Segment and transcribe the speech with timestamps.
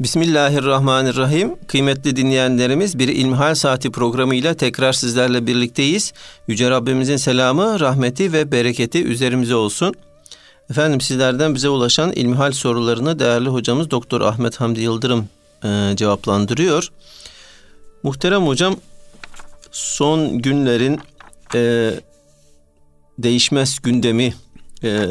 [0.00, 1.54] Bismillahirrahmanirrahim.
[1.66, 6.12] Kıymetli dinleyenlerimiz bir İlmihal Saati programıyla tekrar sizlerle birlikteyiz.
[6.48, 9.94] Yüce Rabbimizin selamı, rahmeti ve bereketi üzerimize olsun.
[10.70, 15.28] Efendim sizlerden bize ulaşan İlmihal sorularını değerli hocamız Doktor Ahmet Hamdi Yıldırım
[15.64, 16.88] e, cevaplandırıyor.
[18.02, 18.76] Muhterem hocam
[19.72, 21.00] son günlerin
[21.54, 21.90] e,
[23.18, 24.34] değişmez gündemi
[24.84, 25.06] e,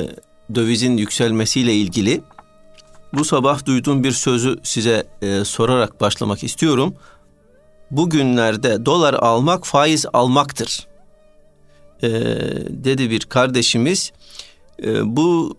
[0.56, 2.22] dövizin yükselmesiyle ilgili
[3.14, 6.94] bu sabah duyduğum bir sözü size e, sorarak başlamak istiyorum.
[7.92, 10.88] Bugünlerde dolar almak faiz almaktır.
[12.04, 12.10] E,
[12.70, 14.12] dedi bir kardeşimiz.
[14.84, 15.58] E, bu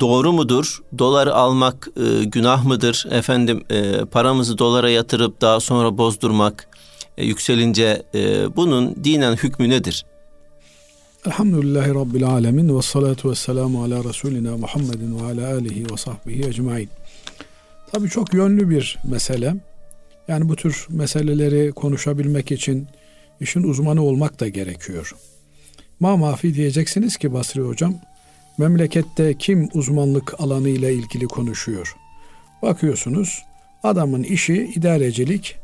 [0.00, 0.82] doğru mudur?
[0.98, 3.06] Dolar almak e, günah mıdır?
[3.10, 6.68] Efendim e, paramızı dolara yatırıp daha sonra bozdurmak
[7.18, 10.04] e, yükselince e, bunun dinen hükmü nedir?
[11.26, 16.48] Elhamdülillahi Rabbil Alemin ve salatu ve selamu ala Resulina Muhammedin ve ala alihi ve sahbihi
[16.48, 16.88] ecmain.
[17.92, 19.54] Tabii çok yönlü bir mesele.
[20.28, 22.86] Yani bu tür meseleleri konuşabilmek için
[23.40, 25.14] işin uzmanı olmak da gerekiyor.
[26.00, 27.94] Ma mafi diyeceksiniz ki Basri Hocam,
[28.58, 31.96] memlekette kim uzmanlık alanı ile ilgili konuşuyor?
[32.62, 33.42] Bakıyorsunuz
[33.82, 35.56] adamın işi idarecilik,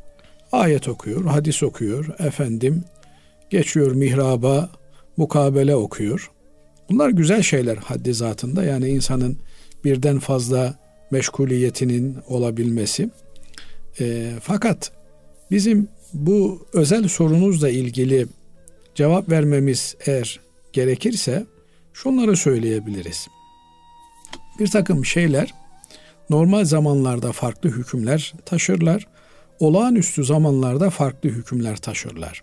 [0.52, 2.84] ayet okuyor, hadis okuyor, efendim
[3.50, 4.70] geçiyor mihraba,
[5.16, 6.30] mukabele okuyor.
[6.90, 8.64] Bunlar güzel şeyler haddi zatında.
[8.64, 9.38] Yani insanın
[9.84, 10.74] birden fazla
[11.10, 13.10] meşguliyetinin olabilmesi.
[14.00, 14.92] E, fakat
[15.50, 18.26] bizim bu özel sorunuzla ilgili
[18.94, 20.40] cevap vermemiz eğer
[20.72, 21.46] gerekirse
[21.92, 23.28] şunları söyleyebiliriz.
[24.58, 25.54] Bir takım şeyler
[26.30, 29.06] normal zamanlarda farklı hükümler taşırlar.
[29.60, 32.42] Olağanüstü zamanlarda farklı hükümler taşırlar.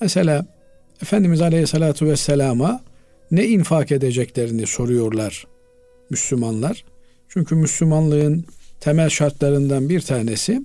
[0.00, 0.46] Mesela
[1.02, 2.80] Efendimiz Aleyhisselatü Vesselam'a
[3.30, 5.46] ne infak edeceklerini soruyorlar
[6.10, 6.84] Müslümanlar.
[7.28, 8.44] Çünkü Müslümanlığın
[8.80, 10.62] temel şartlarından bir tanesi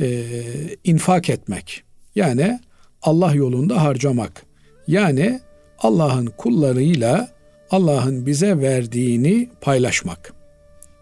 [0.00, 0.24] e,
[0.84, 1.82] infak etmek.
[2.14, 2.60] Yani
[3.02, 4.42] Allah yolunda harcamak.
[4.88, 5.40] Yani
[5.78, 7.28] Allah'ın kullarıyla
[7.70, 10.32] Allah'ın bize verdiğini paylaşmak.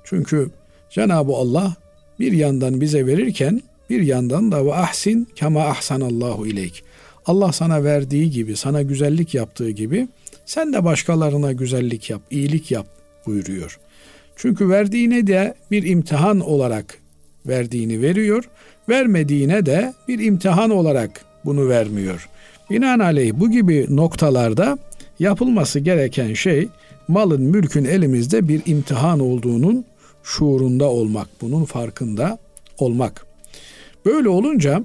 [0.05, 0.51] Çünkü
[0.91, 1.75] Cenab-ı Allah
[2.21, 6.85] bir yandan bize verirken bir yandan da ve ahsin kema ahsanallahu ileyk.
[7.27, 10.09] Allah sana verdiği gibi, sana güzellik yaptığı gibi
[10.47, 12.87] sen de başkalarına güzellik yap, iyilik yap
[13.27, 13.79] buyuruyor.
[14.37, 16.99] Çünkü verdiğine de bir imtihan olarak
[17.47, 18.45] verdiğini veriyor,
[18.89, 22.29] vermediğine de bir imtihan olarak bunu vermiyor.
[22.71, 24.79] Binaenaleyh bu gibi noktalarda
[25.19, 26.69] yapılması gereken şey
[27.09, 29.85] malın, mülkün elimizde bir imtihan olduğunun
[30.23, 32.39] şuurunda olmak, bunun farkında
[32.79, 33.27] olmak.
[34.05, 34.85] Böyle olunca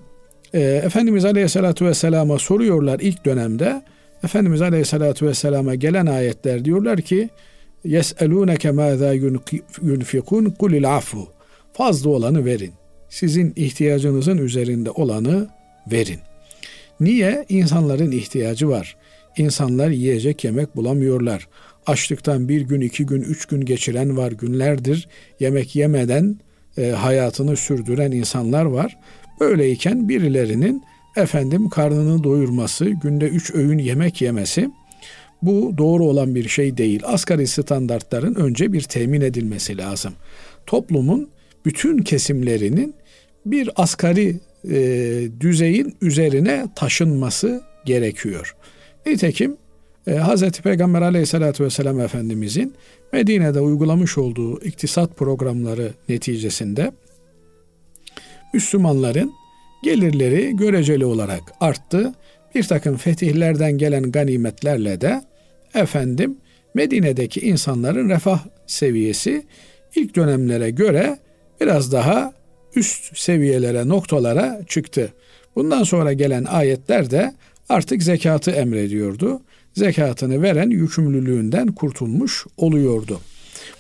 [0.55, 3.83] e, Efendimiz Aleyhisselatü Vesselam'a soruyorlar ilk dönemde.
[4.25, 7.29] Efendimiz Aleyhisselatü Vesselam'a gelen ayetler diyorlar ki
[7.85, 9.11] يَسْأَلُونَكَ مَاذَا
[9.83, 11.27] يُنْفِقُونَ قُلِ الْعَفُوا
[11.73, 12.73] Fazla olanı verin.
[13.09, 15.49] Sizin ihtiyacınızın üzerinde olanı
[15.93, 16.19] verin.
[17.01, 17.45] Niye?
[17.49, 18.97] İnsanların ihtiyacı var.
[19.37, 21.49] İnsanlar yiyecek yemek bulamıyorlar.
[21.87, 24.33] Açlıktan bir gün, iki gün, üç gün geçiren var.
[24.33, 25.09] Günlerdir
[25.41, 26.39] yemek yemeden
[26.79, 28.99] e, hayatını sürdüren insanlar var.
[29.40, 30.84] Öyleyken birilerinin
[31.16, 34.70] efendim karnını doyurması, günde üç öğün yemek yemesi
[35.42, 37.02] bu doğru olan bir şey değil.
[37.06, 40.14] Asgari standartların önce bir temin edilmesi lazım.
[40.66, 41.30] Toplumun
[41.66, 42.96] bütün kesimlerinin
[43.46, 44.40] bir asgari
[44.70, 44.80] e,
[45.40, 48.56] düzeyin üzerine taşınması gerekiyor.
[49.06, 49.58] Nitekim
[50.08, 50.52] e, Hz.
[50.52, 52.74] Peygamber aleyhissalatü vesselam Efendimizin
[53.14, 56.92] Medine'de uygulamış olduğu iktisat programları neticesinde
[58.54, 59.34] Müslümanların
[59.84, 62.14] gelirleri göreceli olarak arttı.
[62.56, 65.22] Bir takım fetihlerden gelen ganimetlerle de
[65.74, 66.38] efendim
[66.74, 69.46] Medine'deki insanların refah seviyesi
[69.96, 71.20] ilk dönemlere göre
[71.62, 72.34] biraz daha
[72.76, 75.14] üst seviyelere, noktalara çıktı.
[75.56, 77.34] Bundan sonra gelen ayetler de
[77.70, 79.42] artık zekatı emrediyordu.
[79.74, 83.20] Zekatını veren yükümlülüğünden kurtulmuş oluyordu.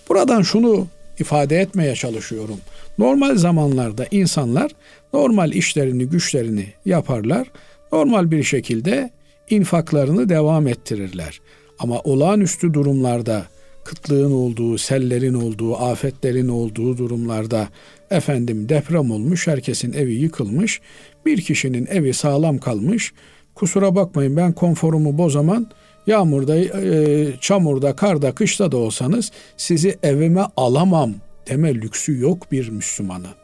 [0.09, 0.87] Buradan şunu
[1.19, 2.57] ifade etmeye çalışıyorum.
[2.97, 4.71] Normal zamanlarda insanlar
[5.13, 7.47] normal işlerini, güçlerini yaparlar.
[7.91, 9.09] Normal bir şekilde
[9.49, 11.41] infaklarını devam ettirirler.
[11.79, 13.45] Ama olağanüstü durumlarda,
[13.83, 17.67] kıtlığın olduğu, sellerin olduğu, afetlerin olduğu durumlarda
[18.11, 20.81] efendim deprem olmuş, herkesin evi yıkılmış,
[21.25, 23.13] bir kişinin evi sağlam kalmış.
[23.55, 25.65] Kusura bakmayın ben konforumu bozamam.
[26.09, 31.13] Yağmurda, e, çamurda, karda, kışta da olsanız sizi evime alamam
[31.49, 33.35] deme lüksü yok bir Müslümanın.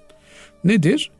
[0.63, 1.11] Nedir?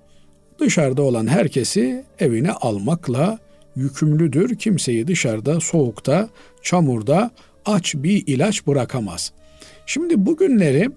[0.59, 3.39] Dışarıda olan herkesi evine almakla
[3.75, 4.57] yükümlüdür.
[4.57, 6.29] Kimseyi dışarıda, soğukta,
[6.61, 7.31] çamurda
[7.65, 9.31] aç bir ilaç bırakamaz.
[9.85, 10.89] Şimdi bugünleri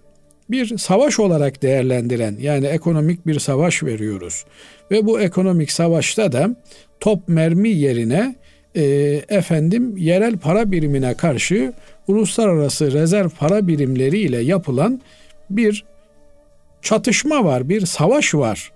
[0.50, 4.44] bir savaş olarak değerlendiren yani ekonomik bir savaş veriyoruz.
[4.90, 6.56] Ve bu ekonomik savaşta da
[7.00, 8.36] top mermi yerine
[8.78, 8.82] e,
[9.28, 11.72] efendim yerel para birimine karşı
[12.08, 15.00] uluslararası rezerv para birimleriyle yapılan
[15.50, 15.84] bir
[16.82, 18.72] çatışma var, bir savaş var.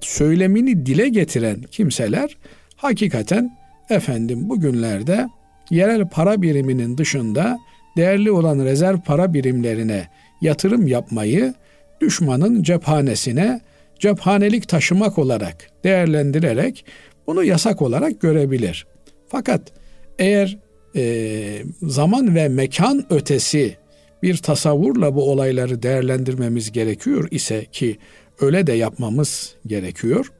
[0.00, 2.36] Söylemini dile getiren kimseler
[2.76, 3.58] hakikaten
[3.90, 5.28] efendim bugünlerde
[5.70, 7.58] yerel para biriminin dışında
[7.96, 10.08] değerli olan rezerv para birimlerine
[10.40, 11.54] yatırım yapmayı
[12.00, 13.60] düşmanın cephanesine
[13.98, 16.84] cephanelik taşımak olarak değerlendirerek
[17.26, 18.86] bunu yasak olarak görebilir.
[19.32, 19.72] Fakat
[20.18, 20.58] eğer
[20.96, 23.76] e, zaman ve mekan ötesi
[24.22, 27.98] bir tasavvurla bu olayları değerlendirmemiz gerekiyor ise ki
[28.40, 30.32] öyle de yapmamız gerekiyor.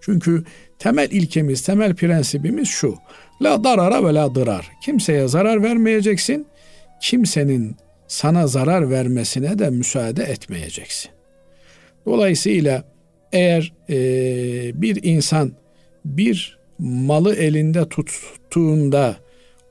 [0.00, 0.44] Çünkü
[0.78, 2.94] temel ilkemiz, temel prensibimiz şu.
[3.42, 4.70] La darara ve la dırar.
[4.84, 6.46] Kimseye zarar vermeyeceksin.
[7.02, 7.76] Kimsenin
[8.08, 11.10] sana zarar vermesine de müsaade etmeyeceksin.
[12.06, 12.84] Dolayısıyla
[13.32, 13.96] eğer e,
[14.82, 15.52] bir insan
[16.04, 19.16] bir malı elinde tuttuğunda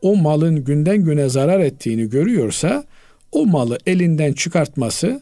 [0.02, 2.84] o malın günden güne zarar ettiğini görüyorsa
[3.32, 5.22] o malı elinden çıkartması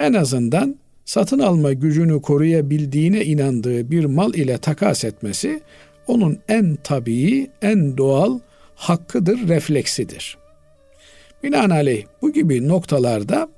[0.00, 5.60] en azından satın alma gücünü koruyabildiğine inandığı bir mal ile takas etmesi
[6.06, 8.38] onun en tabii, en doğal
[8.74, 10.38] hakkıdır, refleksidir.
[11.42, 13.48] Binaenaleyh bu gibi noktalarda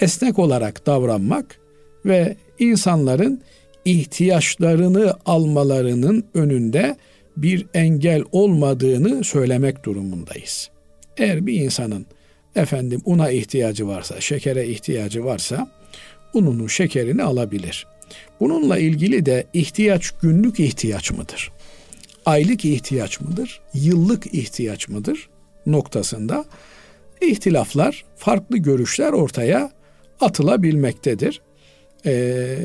[0.00, 1.58] esnek olarak davranmak
[2.06, 3.42] ve insanların
[3.84, 6.96] ihtiyaçlarını almalarının önünde
[7.42, 10.70] bir engel olmadığını söylemek durumundayız.
[11.16, 12.06] Eğer bir insanın
[12.56, 15.70] efendim una ihtiyacı varsa, şekere ihtiyacı varsa
[16.34, 17.86] ununu, şekerini alabilir.
[18.40, 21.52] Bununla ilgili de ihtiyaç günlük ihtiyaç mıdır?
[22.26, 23.60] Aylık ihtiyaç mıdır?
[23.74, 25.28] Yıllık ihtiyaç mıdır?
[25.66, 26.44] noktasında
[27.20, 29.70] ihtilaflar, farklı görüşler ortaya
[30.20, 31.40] atılabilmektedir.
[32.06, 32.56] E,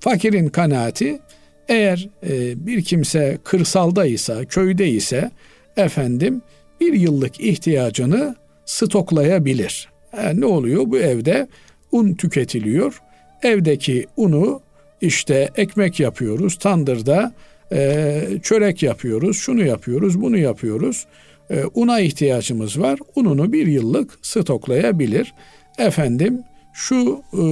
[0.00, 1.18] fakirin kanaati
[1.68, 5.30] eğer e, bir kimse kırsalda ise, köyde ise
[5.76, 6.42] efendim
[6.80, 9.88] bir yıllık ihtiyacını stoklayabilir.
[10.16, 10.82] Yani e, ne oluyor?
[10.86, 11.48] Bu evde
[11.92, 13.02] un tüketiliyor.
[13.42, 14.60] Evdeki unu
[15.00, 17.32] işte ekmek yapıyoruz, tandırda
[17.72, 21.06] e, çörek yapıyoruz, şunu yapıyoruz, bunu yapıyoruz.
[21.50, 22.98] E, una ihtiyacımız var.
[23.14, 25.34] Ununu bir yıllık stoklayabilir.
[25.78, 26.42] Efendim
[26.78, 27.42] şu e,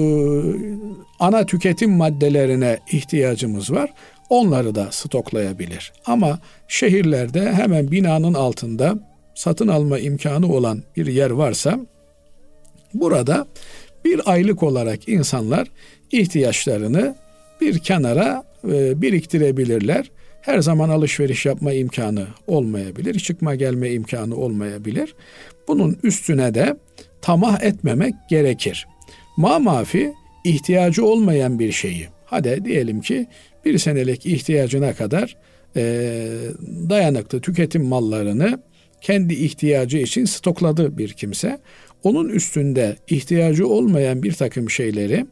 [1.18, 3.90] ana tüketim maddelerine ihtiyacımız var.
[4.30, 5.92] Onları da stoklayabilir.
[6.06, 6.38] Ama
[6.68, 8.98] şehirlerde hemen binanın altında
[9.34, 11.78] satın alma imkanı olan bir yer varsa
[12.94, 13.46] burada
[14.04, 15.68] bir aylık olarak insanlar
[16.12, 17.16] ihtiyaçlarını
[17.60, 20.10] bir kenara e, biriktirebilirler.
[20.40, 25.14] Her zaman alışveriş yapma imkanı olmayabilir, çıkma gelme imkanı olmayabilir.
[25.68, 26.76] Bunun üstüne de
[27.22, 28.86] tamah etmemek gerekir.
[29.36, 33.26] Ma mafi ihtiyacı olmayan bir şeyi, hadi diyelim ki
[33.64, 35.36] bir senelik ihtiyacına kadar
[35.76, 35.82] e,
[36.88, 38.60] dayanıklı tüketim mallarını
[39.00, 41.58] kendi ihtiyacı için stokladı bir kimse.
[42.02, 45.26] Onun üstünde ihtiyacı olmayan bir takım şeyleri,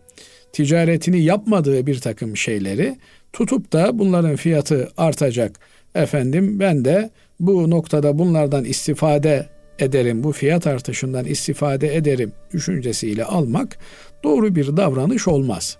[0.53, 2.97] ticaretini yapmadığı bir takım şeyleri
[3.33, 5.61] tutup da bunların fiyatı artacak.
[5.95, 7.11] Efendim ben de
[7.41, 13.79] bu noktada bunlardan istifade ederim, bu fiyat artışından istifade ederim düşüncesiyle almak
[14.25, 15.79] doğru bir davranış olmaz.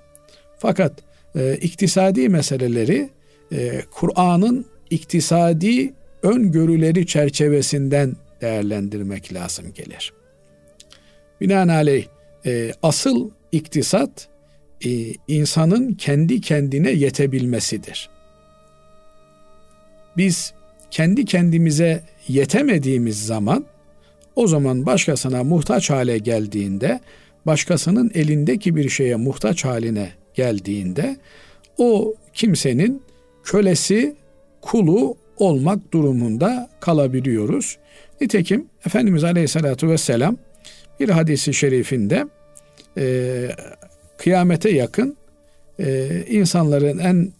[0.59, 0.93] Fakat
[1.37, 3.11] e, iktisadi meseleleri
[3.53, 10.13] e, Kur'an'ın iktisadi öngörüleri çerçevesinden değerlendirmek lazım gelir.
[11.41, 12.07] Binaenaleyh
[12.47, 14.29] e, asıl iktisat
[14.85, 14.91] e,
[15.29, 18.11] insanın kendi kendine yetebilmesidir.
[20.17, 20.55] Biz
[20.91, 23.67] kendi kendimize yetemediğimiz zaman
[24.37, 27.01] o zaman başkasına muhtaç hale geldiğinde,
[27.47, 31.17] başkasının elindeki bir şeye muhtaç haline geldiğinde
[31.79, 33.03] o kimsenin
[33.45, 34.17] kölesi,
[34.61, 37.79] kulu olmak durumunda kalabiliyoruz.
[38.21, 40.37] Nitekim Efendimiz Aleyhisselatü Vesselam
[41.01, 42.25] bir hadisi şerifinde
[42.99, 43.49] e,
[44.19, 45.17] kıyamete yakın
[45.79, 47.33] e, insanların en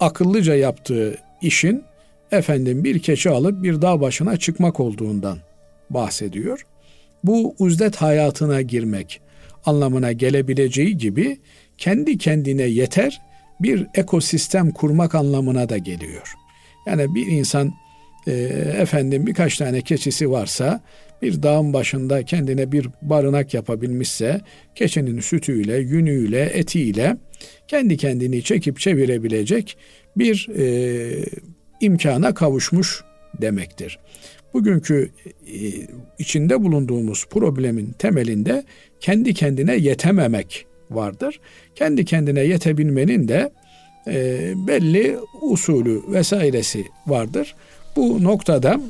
[0.00, 1.84] akıllıca yaptığı işin
[2.32, 5.38] efendim bir keçi alıp bir dağ başına çıkmak olduğundan
[5.94, 6.66] bahsediyor.
[7.24, 9.20] Bu uzdet hayatına girmek
[9.64, 11.38] anlamına gelebileceği gibi
[11.78, 13.20] kendi kendine yeter
[13.60, 16.34] bir ekosistem kurmak anlamına da geliyor.
[16.86, 17.72] Yani bir insan
[18.26, 18.32] e,
[18.78, 20.80] efendim birkaç tane keçisi varsa
[21.22, 24.40] bir dağın başında kendine bir barınak yapabilmişse
[24.74, 27.16] keçinin sütüyle, yünüyle, etiyle
[27.68, 29.76] kendi kendini çekip çevirebilecek
[30.16, 31.24] bir e,
[31.80, 33.04] imkana kavuşmuş
[33.40, 33.98] demektir.
[34.54, 35.10] Bugünkü
[35.46, 35.86] e,
[36.18, 38.64] içinde bulunduğumuz problemin temelinde
[39.00, 41.40] kendi kendine yetememek vardır.
[41.74, 43.52] Kendi kendine yetebilmenin de
[44.06, 47.54] e, belli usulü vesairesi vardır.
[47.96, 48.80] Bu noktada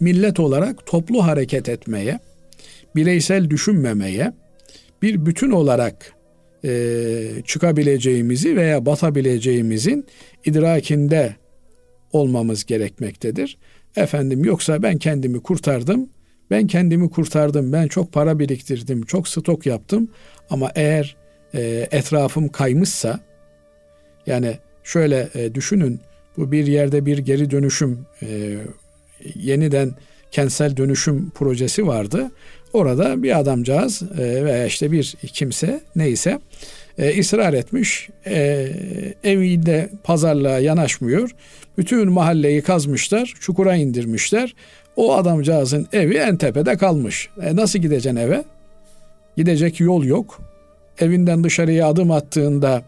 [0.00, 2.18] millet olarak toplu hareket etmeye,
[2.96, 4.32] bireysel düşünmemeye,
[5.02, 6.14] bir bütün olarak
[6.64, 6.70] e,
[7.46, 10.06] çıkabileceğimizi veya batabileceğimizin
[10.44, 11.36] idrakinde
[12.12, 13.58] olmamız gerekmektedir.
[13.96, 16.08] Efendim yoksa ben kendimi kurtardım,
[16.50, 20.10] ben kendimi kurtardım, ben çok para biriktirdim, çok stok yaptım.
[20.50, 21.16] Ama eğer
[21.54, 23.20] e, etrafım kaymışsa,
[24.26, 26.00] yani şöyle e, düşünün,
[26.36, 28.58] bu bir yerde bir geri dönüşüm, e,
[29.34, 29.94] yeniden
[30.30, 32.30] kentsel dönüşüm projesi vardı.
[32.72, 36.40] Orada bir adamcağız e, veya işte bir kimse neyse
[36.98, 38.08] e, ısrar etmiş.
[38.26, 38.68] E,
[39.24, 41.30] evinde pazarlığa yanaşmıyor.
[41.78, 44.54] Bütün mahalleyi kazmışlar, çukura indirmişler.
[44.96, 47.28] O adamcağızın evi en tepede kalmış.
[47.42, 48.44] E, nasıl gideceksin eve?
[49.36, 50.40] Gidecek yol yok.
[50.98, 52.82] Evinden dışarıya adım attığında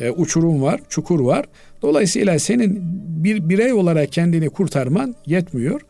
[0.00, 1.46] e, uçurum var, çukur var.
[1.82, 2.80] Dolayısıyla senin
[3.24, 5.80] bir birey olarak kendini kurtarman yetmiyor.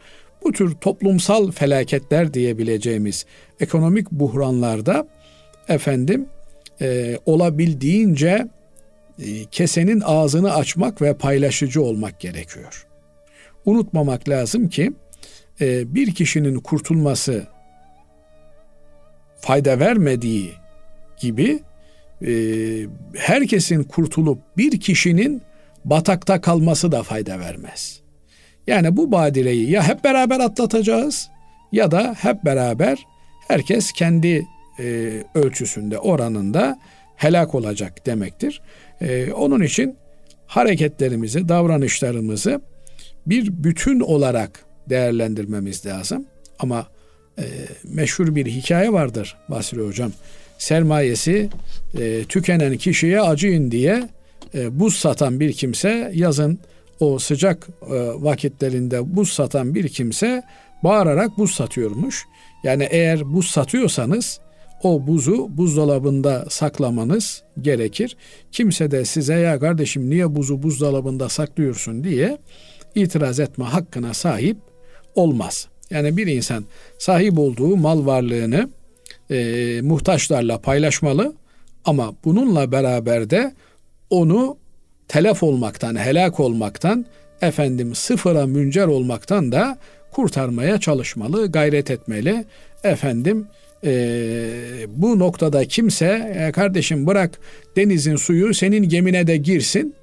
[0.45, 3.27] Bu tür toplumsal felaketler diyebileceğimiz
[3.61, 5.07] ekonomik buhranlarda
[5.69, 6.27] efendim
[6.80, 8.49] e, olabildiğince
[9.18, 12.87] e, kesenin ağzını açmak ve paylaşıcı olmak gerekiyor.
[13.64, 14.92] Unutmamak lazım ki
[15.60, 17.46] e, bir kişinin kurtulması
[19.40, 20.52] fayda vermediği
[21.20, 21.60] gibi
[22.26, 22.32] e,
[23.16, 25.42] herkesin kurtulup bir kişinin
[25.84, 28.00] batakta kalması da fayda vermez.
[28.66, 31.30] Yani bu badireyi ya hep beraber atlatacağız
[31.72, 32.99] ya da hep beraber
[33.49, 34.46] herkes kendi
[34.79, 36.79] e, ölçüsünde, oranında
[37.17, 38.62] helak olacak demektir.
[39.00, 39.97] E, onun için
[40.47, 42.61] hareketlerimizi, davranışlarımızı
[43.27, 46.27] bir bütün olarak değerlendirmemiz lazım.
[46.59, 46.87] Ama
[47.39, 47.45] e,
[47.85, 50.12] meşhur bir hikaye vardır Basri Hocam.
[50.59, 51.49] Sermayesi
[51.99, 54.09] e, tükenen kişiye acıyın diye
[54.55, 56.59] e, buz satan bir kimse yazın
[57.00, 60.43] o sıcak e, vakitlerinde buz satan bir kimse
[60.85, 62.25] bağırarak buz satıyormuş.
[62.65, 64.41] Yani eğer buz satıyorsanız
[64.82, 68.16] o buzu buzdolabında saklamanız gerekir.
[68.52, 72.38] Kimse de size ya kardeşim niye buzu buzdolabında saklıyorsun diye
[72.94, 74.56] itiraz etme hakkına sahip
[75.14, 75.68] olmaz.
[75.90, 76.64] Yani bir insan
[76.99, 78.70] sahip olduğu mal varlığını
[79.30, 81.34] e, muhtaçlarla paylaşmalı
[81.84, 83.54] ama bununla beraber de
[84.10, 84.56] onu
[85.08, 87.06] telef olmaktan, helak olmaktan,
[87.42, 89.78] efendim sıfıra müncer olmaktan da
[90.10, 92.44] kurtarmaya çalışmalı, gayret etmeli.
[92.84, 93.46] Efendim
[93.84, 93.92] e,
[94.88, 97.40] bu noktada kimse e, kardeşim bırak
[97.76, 99.94] denizin suyu senin gemine de girsin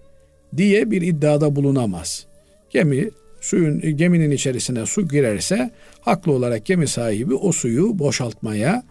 [0.58, 2.26] diye bir iddiada bulunamaz.
[2.70, 3.10] Gemi
[3.42, 8.84] suyun geminin içerisine su girerse haklı olarak gemi sahibi o suyu boşaltmaya,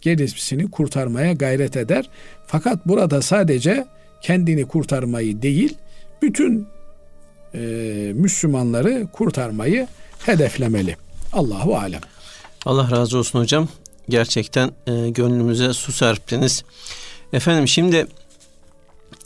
[0.00, 2.10] gerisini kurtarmaya gayret eder.
[2.46, 3.86] Fakat burada sadece
[4.22, 5.76] kendini kurtarmayı değil,
[6.22, 6.66] bütün
[7.54, 7.58] e,
[8.14, 9.86] Müslümanları kurtarmayı
[10.26, 10.96] hedeflemeli.
[11.32, 12.00] Allahu alem.
[12.66, 13.68] Allah razı olsun hocam.
[14.10, 16.64] Gerçekten e, gönlümüze su serptiniz.
[17.32, 18.06] Efendim şimdi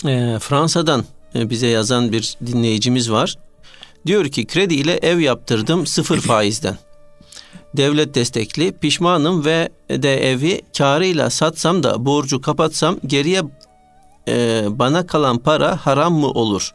[0.07, 3.35] e, Fransa'dan e, bize yazan bir dinleyicimiz var.
[4.07, 6.79] Diyor ki kredi ile ev yaptırdım sıfır faizden.
[7.76, 13.43] Devlet destekli pişmanım ve de evi karıyla satsam da borcu kapatsam geriye
[14.29, 16.75] e, bana kalan para haram mı olur?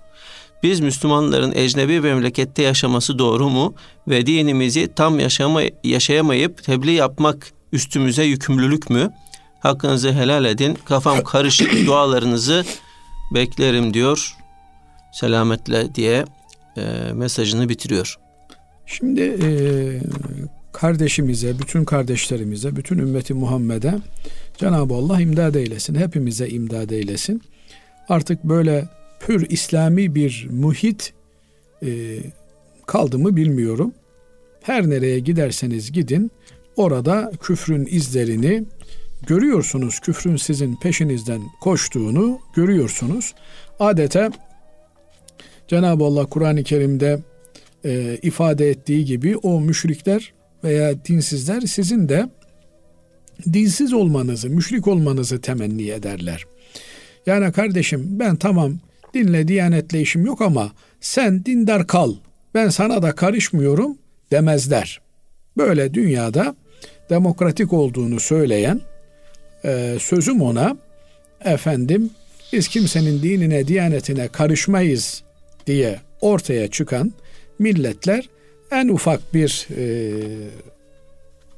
[0.63, 3.73] Biz Müslümanların ecnebi memlekette yaşaması doğru mu?
[4.07, 9.13] Ve dinimizi tam yaşama, yaşayamayıp tebliğ yapmak üstümüze yükümlülük mü?
[9.59, 10.77] Hakkınızı helal edin.
[10.85, 12.65] Kafam karışık dualarınızı
[13.33, 14.35] beklerim diyor.
[15.13, 16.25] Selametle diye
[16.77, 16.81] e,
[17.13, 18.19] mesajını bitiriyor.
[18.85, 19.49] Şimdi e,
[20.73, 23.93] kardeşimize, bütün kardeşlerimize, bütün ümmeti Muhammed'e
[24.57, 25.95] Cenab-ı Allah imdad eylesin.
[25.95, 27.41] Hepimize imdad eylesin.
[28.09, 31.13] Artık böyle pür İslami bir muhit
[31.83, 32.17] e,
[32.87, 33.93] kaldı mı bilmiyorum.
[34.61, 36.31] Her nereye giderseniz gidin
[36.79, 38.63] orada küfrün izlerini
[39.27, 39.99] görüyorsunuz.
[39.99, 43.33] Küfrün sizin peşinizden koştuğunu görüyorsunuz.
[43.79, 44.31] Adeta
[45.67, 47.19] Cenab-ı Allah Kur'an-ı Kerim'de
[47.85, 50.33] e, ifade ettiği gibi o müşrikler
[50.63, 52.29] veya dinsizler sizin de
[53.53, 56.45] dinsiz olmanızı, müşrik olmanızı temenni ederler.
[57.25, 58.79] Yani kardeşim ben tamam
[59.13, 60.71] dinle diyanetle işim yok ama
[61.01, 62.15] sen dindar kal.
[62.53, 63.97] Ben sana da karışmıyorum
[64.31, 65.01] demezler.
[65.57, 66.55] Böyle dünyada
[67.09, 68.81] demokratik olduğunu söyleyen
[69.65, 70.77] e, sözüm ona
[71.45, 72.09] efendim
[72.53, 75.23] biz kimsenin dinine, diyanetine karışmayız
[75.67, 77.13] diye ortaya çıkan
[77.59, 78.29] milletler
[78.71, 80.11] en ufak bir e,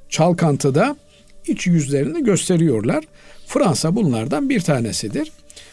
[0.09, 0.95] çalkantıda
[1.47, 3.03] iç yüzlerini gösteriyorlar.
[3.47, 5.31] Fransa bunlardan bir tanesidir.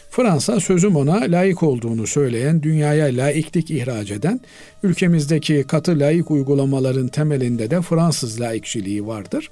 [0.09, 4.41] Fransa sözüm ona layık olduğunu söyleyen, dünyaya laiklik ihraç eden,
[4.83, 9.49] ülkemizdeki katı laik uygulamaların temelinde de Fransız laikçiliği vardır.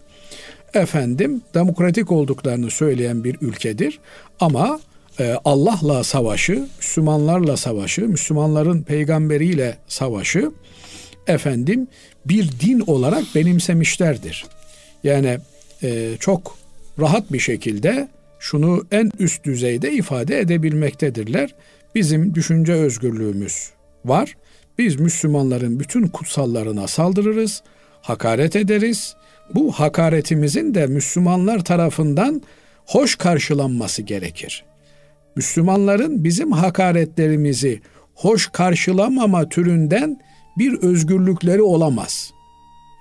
[0.74, 4.00] Efendim demokratik olduklarını söyleyen bir ülkedir
[4.40, 4.80] ama
[5.20, 10.52] e, Allah'la savaşı, Müslümanlarla savaşı, Müslümanların peygamberiyle savaşı
[11.28, 11.88] efendim
[12.26, 14.46] bir din olarak benimsemişlerdir.
[15.04, 15.38] Yani
[15.84, 16.58] e, çok
[17.00, 18.08] rahat bir şekilde
[18.40, 21.56] şunu en üst düzeyde ifade edebilmektedirler.
[21.96, 23.70] Bizim düşünce özgürlüğümüz
[24.06, 24.38] var.
[24.78, 27.64] Biz Müslümanların bütün kutsallarına saldırırız,
[28.02, 29.16] hakaret ederiz.
[29.56, 32.42] Bu hakaretimizin de Müslümanlar tarafından
[32.86, 34.66] hoş karşılanması gerekir.
[35.36, 37.82] Müslümanların bizim hakaretlerimizi
[38.16, 40.20] hoş karşılamama türünden
[40.58, 42.32] bir özgürlükleri olamaz.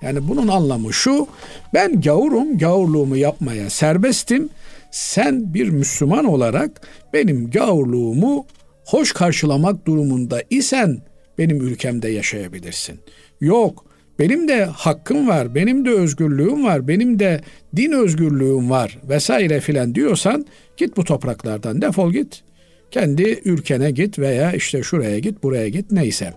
[0.01, 1.27] Yani bunun anlamı şu,
[1.73, 4.49] ben gavurum, gavurluğumu yapmaya serbestim.
[4.91, 8.45] Sen bir Müslüman olarak benim gavurluğumu
[8.85, 11.01] hoş karşılamak durumunda isen
[11.37, 12.99] benim ülkemde yaşayabilirsin.
[13.41, 13.85] Yok,
[14.19, 17.41] benim de hakkım var, benim de özgürlüğüm var, benim de
[17.75, 20.45] din özgürlüğüm var vesaire filan diyorsan
[20.77, 22.43] git bu topraklardan defol git.
[22.91, 26.33] Kendi ülkene git veya işte şuraya git, buraya git neyse.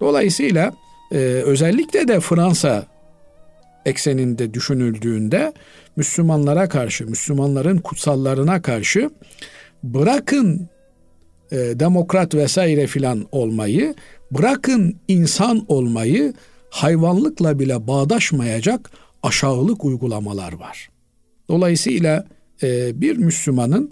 [0.00, 0.72] Dolayısıyla
[1.12, 2.86] e, özellikle de Fransa
[3.86, 5.52] ekseninde düşünüldüğünde
[5.96, 9.10] Müslümanlara karşı, Müslümanların kutsallarına karşı
[9.82, 10.68] bırakın
[11.52, 13.94] e, demokrat vesaire filan olmayı,
[14.30, 16.34] bırakın insan olmayı
[16.74, 18.90] hayvanlıkla bile bağdaşmayacak
[19.22, 20.88] aşağılık uygulamalar var.
[21.48, 22.26] Dolayısıyla
[22.62, 23.90] e, bir Müslümanın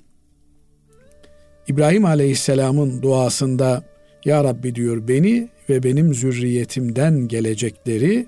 [1.69, 3.85] İbrahim Aleyhisselam'ın duasında
[4.25, 8.27] Ya Rabbi diyor beni ve benim zürriyetimden gelecekleri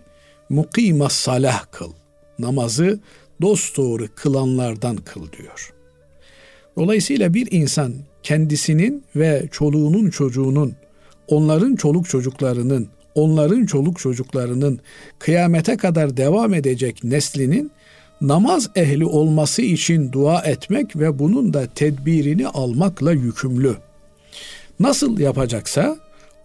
[0.49, 1.93] mukimas salah kıl.
[2.39, 3.01] Namazı
[3.43, 5.75] dosdoğru kılanlardan kıl diyor.
[6.77, 10.75] Dolayısıyla bir insan kendisinin ve çoluğunun çocuğunun,
[11.29, 14.81] onların çoluk çocuklarının, onların çoluk çocuklarının
[15.19, 17.73] kıyamete kadar devam edecek neslinin
[18.21, 23.77] namaz ehli olması için dua etmek ve bunun da tedbirini almakla yükümlü.
[24.81, 25.97] Nasıl yapacaksa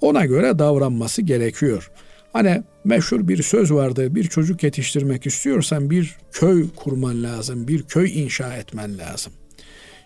[0.01, 1.91] ona göre davranması gerekiyor.
[2.34, 4.15] Hani meşhur bir söz vardı.
[4.15, 7.67] Bir çocuk yetiştirmek istiyorsan bir köy kurman lazım.
[7.67, 9.34] Bir köy inşa etmen lazım.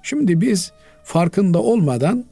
[0.03, 0.71] Şimdi biz
[1.03, 2.25] farkında olmadan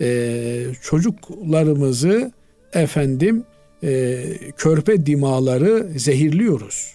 [0.00, 2.32] e, çocuklarımızı
[2.72, 3.44] efendim
[3.82, 4.22] e,
[4.56, 6.94] körpe dimaları zehirliyoruz.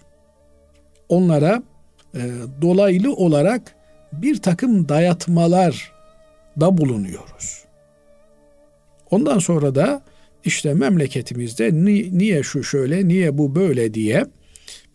[1.09, 1.63] Onlara
[2.15, 2.21] e,
[2.61, 3.75] dolaylı olarak
[4.13, 5.91] bir takım dayatmalar
[6.59, 7.63] da bulunuyoruz.
[9.11, 10.01] Ondan sonra da
[10.45, 14.25] işte memleketimizde ni, niye şu şöyle, niye bu böyle diye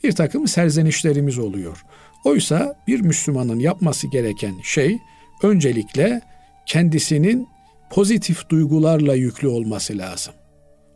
[0.05, 1.83] bir takım serzenişlerimiz oluyor.
[2.25, 4.99] Oysa bir Müslümanın yapması gereken şey
[5.43, 6.21] öncelikle
[6.67, 7.49] kendisinin
[7.91, 10.35] pozitif duygularla yüklü olması lazım.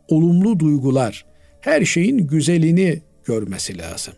[0.07, 1.25] Olumlu duygular,
[1.61, 4.13] her şeyin güzelini görmesi lazım.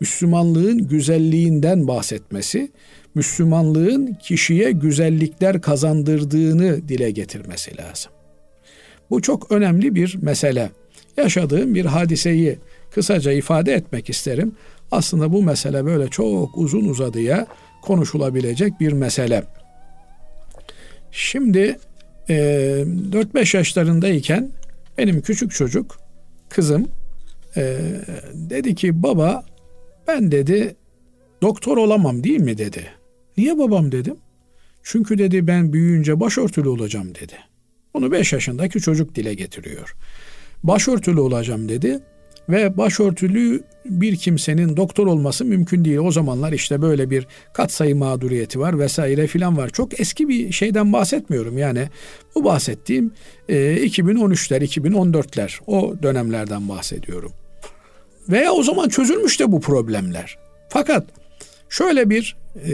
[0.00, 2.70] Müslümanlığın güzelliğinden bahsetmesi,
[3.14, 8.12] Müslümanlığın kişiye güzellikler kazandırdığını dile getirmesi lazım.
[9.10, 10.70] Bu çok önemli bir mesele.
[11.16, 12.58] Yaşadığım bir hadiseyi
[12.90, 14.54] kısaca ifade etmek isterim.
[14.90, 17.46] Aslında bu mesele böyle çok uzun uzadıya
[17.82, 19.44] konuşulabilecek bir mesele.
[21.12, 21.78] Şimdi
[22.28, 24.50] e, 4-5 yaşlarındayken
[24.98, 25.98] benim küçük çocuk
[26.48, 26.88] kızım
[27.56, 27.78] e,
[28.34, 29.44] dedi ki baba
[30.08, 30.76] ben dedi
[31.42, 32.86] doktor olamam değil mi dedi.
[33.36, 34.16] Niye babam dedim.
[34.82, 37.34] Çünkü dedi ben büyüyünce başörtülü olacağım dedi.
[37.94, 39.96] Bunu 5 yaşındaki çocuk dile getiriyor.
[40.62, 42.00] Başörtülü olacağım dedi
[42.48, 45.98] ve başörtülü bir kimsenin doktor olması mümkün değil.
[45.98, 49.70] O zamanlar işte böyle bir katsayı mağduriyeti var vesaire filan var.
[49.70, 51.58] Çok eski bir şeyden bahsetmiyorum.
[51.58, 51.88] Yani
[52.34, 53.12] bu bahsettiğim
[53.48, 57.32] e, 2013'ler, 2014'ler o dönemlerden bahsediyorum.
[58.28, 60.38] Veya o zaman çözülmüş de bu problemler.
[60.68, 61.06] Fakat
[61.68, 62.36] şöyle bir
[62.68, 62.72] e,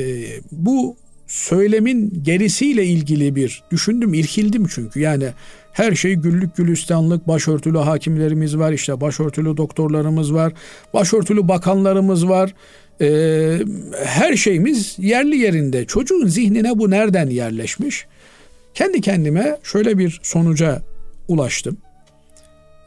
[0.53, 5.01] bu söylemin gerisiyle ilgili bir düşündüm, irkildim çünkü.
[5.01, 5.29] Yani
[5.73, 10.53] her şey güllük gülistanlık, başörtülü hakimlerimiz var, işte başörtülü doktorlarımız var,
[10.95, 12.55] başörtülü bakanlarımız var.
[13.01, 13.59] Ee,
[14.05, 15.85] her şeyimiz yerli yerinde.
[15.85, 18.07] Çocuğun zihnine bu nereden yerleşmiş?
[18.75, 20.83] Kendi kendime şöyle bir sonuca
[21.29, 21.77] ulaştım.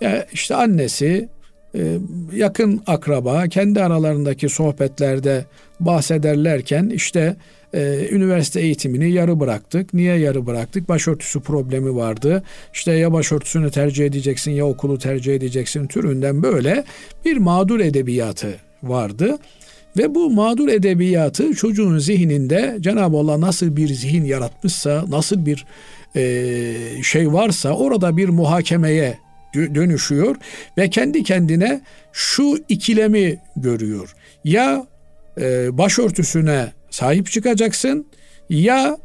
[0.02, 1.30] Ya işte annesi,
[1.76, 1.98] e,
[2.34, 5.46] yakın akraba kendi aralarındaki sohbetlerde
[5.80, 7.36] bahsederlerken işte
[7.74, 9.94] e, üniversite eğitimini yarı bıraktık.
[9.94, 10.90] Niye yarı bıraktık?
[10.90, 12.44] Başörtüsü problemi vardı.
[12.74, 16.84] İşte ya başörtüsünü tercih edeceksin ya okulu tercih edeceksin türünden böyle
[17.26, 19.38] bir mağdur edebiyatı vardı.
[19.98, 25.66] Ve bu mağdur edebiyatı çocuğun zihninde Cenab-ı Allah nasıl bir zihin yaratmışsa, nasıl bir
[26.16, 29.18] e, şey varsa orada bir muhakemeye
[29.56, 30.36] dönüşüyor
[30.78, 31.82] ve kendi kendine
[32.14, 34.16] şu ikilemi görüyor.
[34.44, 34.88] Ya
[35.42, 38.08] e, başörtüsüne sahip çıkacaksın
[38.50, 38.98] ya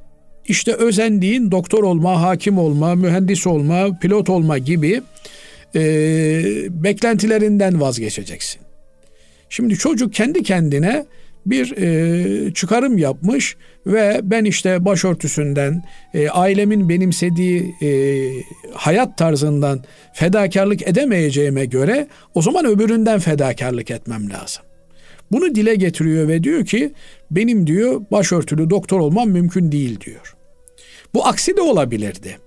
[0.48, 5.02] işte özendiğin doktor olma, hakim olma, mühendis olma, pilot olma gibi
[5.74, 5.80] e,
[6.70, 8.60] beklentilerinden vazgeçeceksin.
[9.48, 11.06] Şimdi çocuk kendi kendine
[11.46, 17.90] bir e, çıkarım yapmış ve ben işte başörtüsünden, e, ailemin benimsediği e,
[18.72, 24.62] hayat tarzından fedakarlık edemeyeceğime göre o zaman öbüründen fedakarlık etmem lazım.
[25.32, 26.92] Bunu dile getiriyor ve diyor ki
[27.30, 30.36] benim diyor başörtülü doktor olmam mümkün değil diyor.
[31.14, 32.38] Bu aksi de olabilirdi.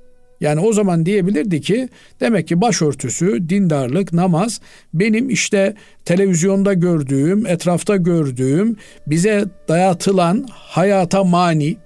[0.41, 1.89] Yani o zaman diyebilirdi ki
[2.20, 4.62] demek ki başörtüsü, dindarlık, namaz
[4.94, 8.76] benim işte televizyonda gördüğüm, etrafta gördüğüm,
[9.08, 11.78] bize dayatılan hayata mani.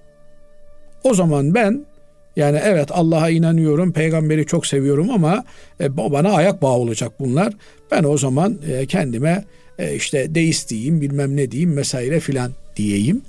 [1.03, 1.85] O zaman ben
[2.35, 5.43] yani evet Allah'a inanıyorum, peygamberi çok seviyorum ama
[5.81, 7.53] e, bana ayak bağı olacak bunlar.
[7.91, 9.45] Ben o zaman e, kendime
[9.79, 13.21] e, işte deist diyeyim, bilmem ne diyeyim vesaire filan diyeyim.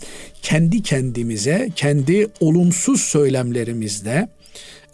[0.43, 4.29] Kendi kendimize, kendi olumsuz söylemlerimizde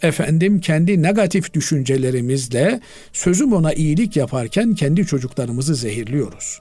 [0.01, 2.79] efendim kendi negatif düşüncelerimizle
[3.13, 6.59] sözüm ona iyilik yaparken kendi çocuklarımızı zehirliyoruz.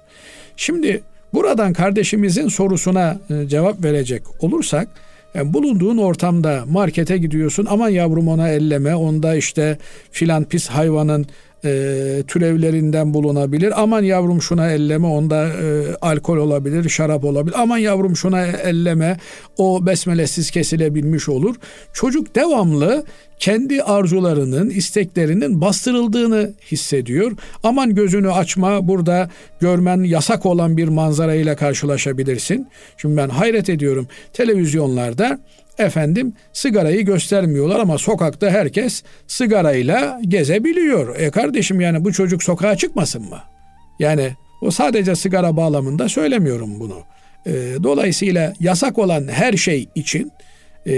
[0.57, 1.03] Şimdi
[1.35, 4.89] buradan kardeşimizin sorusuna e, cevap verecek olursak
[5.35, 9.79] yani bulunduğun ortamda markete gidiyorsun aman yavrum ona elleme onda işte
[10.11, 11.27] filan pis hayvanın
[11.65, 13.83] e, türevlerinden bulunabilir.
[13.83, 17.55] Aman yavrum şuna elleme onda e, alkol olabilir, şarap olabilir.
[17.59, 19.17] Aman yavrum şuna elleme
[19.57, 21.57] o besmelesiz kesilebilmiş olur.
[21.93, 23.05] Çocuk devamlı
[23.39, 27.33] kendi arzularının, isteklerinin bastırıldığını hissediyor.
[27.63, 32.69] Aman gözünü açma burada görmen yasak olan bir manzara ile karşılaşabilirsin.
[32.97, 35.39] Şimdi ben hayret ediyorum televizyonlarda
[35.79, 41.17] efendim sigarayı göstermiyorlar ama sokakta herkes sigarayla gezebiliyor.
[41.19, 43.39] E kardeşim yani bu çocuk sokağa çıkmasın mı?
[43.99, 44.33] Yani
[44.63, 46.99] o sadece sigara bağlamında söylemiyorum bunu.
[47.47, 50.33] E, dolayısıyla yasak olan her şey için
[50.87, 50.95] e,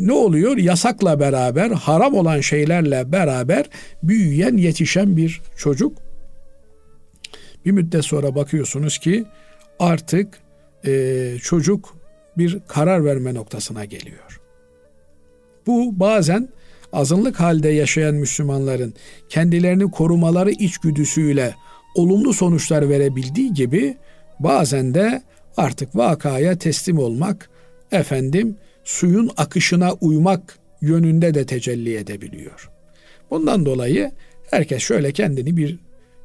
[0.00, 0.56] ne oluyor?
[0.56, 3.66] Yasakla beraber, haram olan şeylerle beraber
[4.02, 5.98] büyüyen, yetişen bir çocuk.
[7.64, 9.24] Bir müddet sonra bakıyorsunuz ki
[9.78, 10.38] artık
[10.86, 11.93] e, çocuk
[12.38, 14.40] bir karar verme noktasına geliyor.
[15.66, 16.48] Bu bazen
[16.92, 18.94] azınlık halde yaşayan Müslümanların
[19.28, 21.54] kendilerini korumaları içgüdüsüyle
[21.94, 23.96] olumlu sonuçlar verebildiği gibi
[24.40, 25.22] bazen de
[25.56, 27.50] artık vakaya teslim olmak,
[27.92, 32.70] efendim suyun akışına uymak yönünde de tecelli edebiliyor.
[33.30, 34.12] Bundan dolayı
[34.50, 35.78] herkes şöyle kendini bir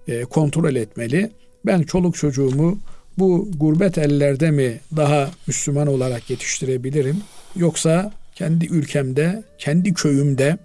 [0.07, 1.31] e, kontrol etmeli.
[1.65, 2.79] Ben çoluk çocuğumu
[3.19, 7.17] bu gurbet ellerde mi daha Müslüman olarak yetiştirebilirim?
[7.55, 10.57] Yoksa kendi ülkemde, kendi köyümde,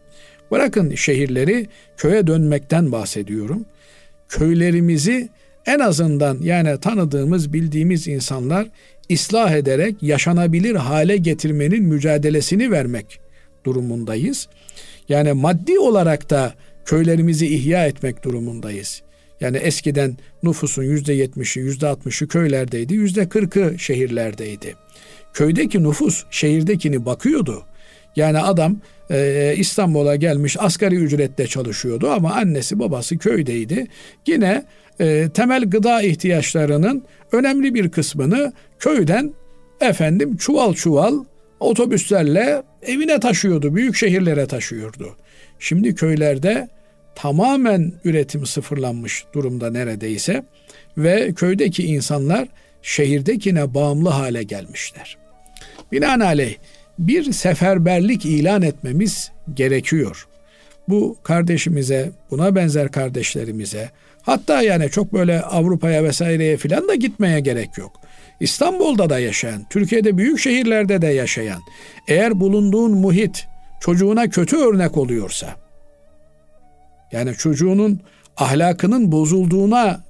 [0.51, 3.65] bırakın şehirleri köye dönmekten bahsediyorum.
[4.29, 5.29] Köylerimizi
[5.67, 8.69] en azından yani tanıdığımız, bildiğimiz insanlar
[9.13, 13.21] ıslah ederek yaşanabilir hale getirmenin mücadelesini vermek
[13.67, 14.49] durumundayız.
[15.09, 19.03] Yani maddi olarak da köylerimizi ihya etmek durumundayız.
[19.45, 24.75] Yani eskiden nüfusun yüzde yetmişi, yüzde altmışı köylerdeydi, yüzde kırkı şehirlerdeydi.
[25.35, 27.63] Köydeki nüfus şehirdekini bakıyordu.
[28.17, 28.77] Yani adam
[29.11, 33.87] e, İstanbul'a gelmiş asgari ücretle çalışıyordu ama annesi babası köydeydi.
[34.27, 34.65] Yine
[35.01, 39.35] e, temel gıda ihtiyaçlarının önemli bir kısmını köyden
[39.81, 41.25] efendim çuval çuval
[41.61, 45.17] otobüslerle evine taşıyordu, büyük şehirlere taşıyordu.
[45.59, 46.69] Şimdi köylerde
[47.15, 50.45] tamamen üretim sıfırlanmış durumda neredeyse
[50.99, 52.49] ve köydeki insanlar
[52.83, 55.17] şehirdekine bağımlı hale gelmişler.
[55.93, 56.55] Binaenaleyh
[56.99, 60.27] bir seferberlik ilan etmemiz gerekiyor.
[60.89, 63.91] Bu kardeşimize, buna benzer kardeşlerimize,
[64.23, 68.01] hatta yani çok böyle Avrupa'ya vesaireye filan da gitmeye gerek yok.
[68.41, 71.61] İstanbul'da da yaşayan, Türkiye'de büyük şehirlerde de yaşayan,
[72.09, 73.47] eğer bulunduğun muhit
[73.81, 75.57] çocuğuna kötü örnek oluyorsa,
[77.15, 78.01] yani çocuğunun
[78.37, 80.05] ahlakının bozulduğuna,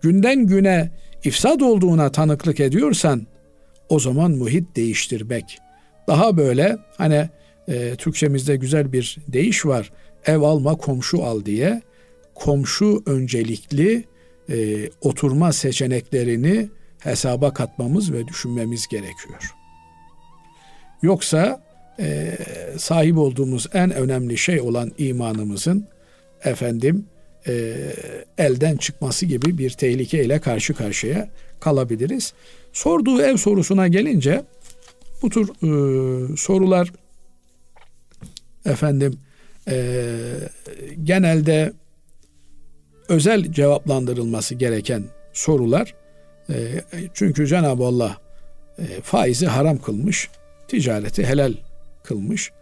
[0.00, 0.90] günden güne
[1.24, 3.26] ifsad olduğuna tanıklık ediyorsan
[3.88, 5.58] o zaman muhit değiştirmek.
[6.08, 7.28] Daha böyle hani
[7.68, 9.92] e, Türkçemizde güzel bir deyiş var.
[10.26, 11.82] Ev alma komşu al diye.
[12.34, 14.04] Komşu öncelikli
[14.50, 19.54] e, oturma seçeneklerini hesaba katmamız ve düşünmemiz gerekiyor.
[21.02, 21.62] Yoksa
[22.00, 22.38] e,
[22.78, 25.88] sahip olduğumuz en önemli şey olan imanımızın
[26.44, 27.06] efendim
[27.46, 27.76] e,
[28.38, 31.28] elden çıkması gibi bir tehlikeyle karşı karşıya
[31.60, 32.32] kalabiliriz.
[32.72, 34.44] Sorduğu ev sorusuna gelince
[35.22, 36.92] bu tür e, sorular
[38.66, 39.18] efendim
[39.68, 39.96] e,
[41.02, 41.72] genelde
[43.08, 45.94] özel cevaplandırılması gereken sorular.
[46.50, 46.56] E,
[47.14, 48.16] çünkü Cenab-ı Allah
[48.78, 50.28] e, faizi haram kılmış,
[50.68, 51.54] ticareti helal
[52.04, 52.52] kılmış.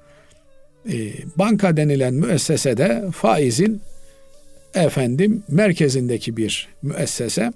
[0.88, 3.82] E, banka denilen müessesede faizin
[4.74, 7.52] efendim merkezindeki bir müessese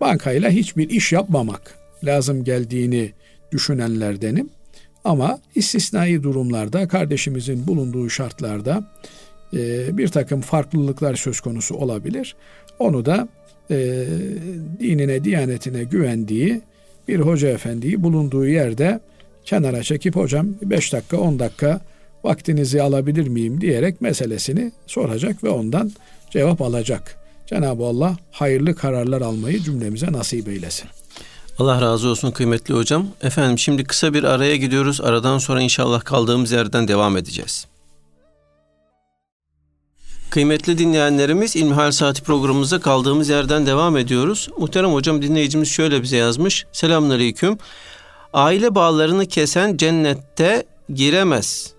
[0.00, 3.12] bankayla hiçbir iş yapmamak lazım geldiğini
[3.52, 4.50] düşünenlerdenim.
[5.04, 8.84] Ama istisnai durumlarda kardeşimizin bulunduğu şartlarda
[9.54, 9.58] e,
[9.98, 12.36] bir takım farklılıklar söz konusu olabilir.
[12.78, 13.28] Onu da
[13.70, 14.06] e,
[14.80, 16.60] dinine, diyanetine güvendiği
[17.08, 19.00] bir hoca efendiyi bulunduğu yerde
[19.44, 21.80] kenara çekip hocam 5 dakika 10 dakika
[22.24, 25.92] vaktinizi alabilir miyim diyerek meselesini soracak ve ondan
[26.30, 27.16] cevap alacak.
[27.46, 30.88] Cenab-ı Allah hayırlı kararlar almayı cümlemize nasip eylesin.
[31.58, 33.06] Allah razı olsun kıymetli hocam.
[33.22, 35.00] Efendim şimdi kısa bir araya gidiyoruz.
[35.00, 37.66] Aradan sonra inşallah kaldığımız yerden devam edeceğiz.
[40.30, 44.48] Kıymetli dinleyenlerimiz İlmihal Saati programımıza kaldığımız yerden devam ediyoruz.
[44.58, 46.66] Muhterem hocam dinleyicimiz şöyle bize yazmış.
[46.72, 47.58] Selamünaleyküm.
[48.32, 51.71] Aile bağlarını kesen cennette giremez.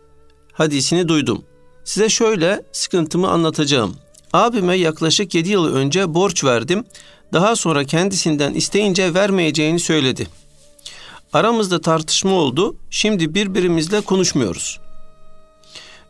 [0.54, 1.46] Hadisini duydum.
[1.84, 3.96] Size şöyle sıkıntımı anlatacağım.
[4.34, 6.86] Abime yaklaşık 7 yıl önce borç verdim.
[7.34, 10.28] Daha sonra kendisinden isteyince vermeyeceğini söyledi.
[11.34, 12.76] Aramızda tartışma oldu.
[12.90, 14.80] Şimdi birbirimizle konuşmuyoruz.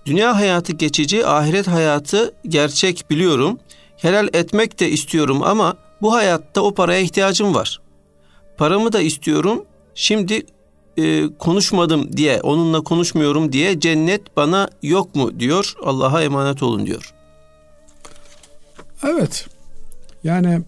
[0.06, 3.60] Dünya hayatı geçici, ahiret hayatı gerçek biliyorum.
[3.98, 7.82] Helal etmek de istiyorum ama bu hayatta o paraya ihtiyacım var.
[8.58, 9.66] Paramı da istiyorum.
[9.96, 10.46] Şimdi
[10.98, 15.74] e, konuşmadım diye, onunla konuşmuyorum diye cennet bana yok mu diyor.
[15.84, 17.14] Allah'a emanet olun diyor.
[19.04, 19.46] Evet.
[20.24, 20.62] Yani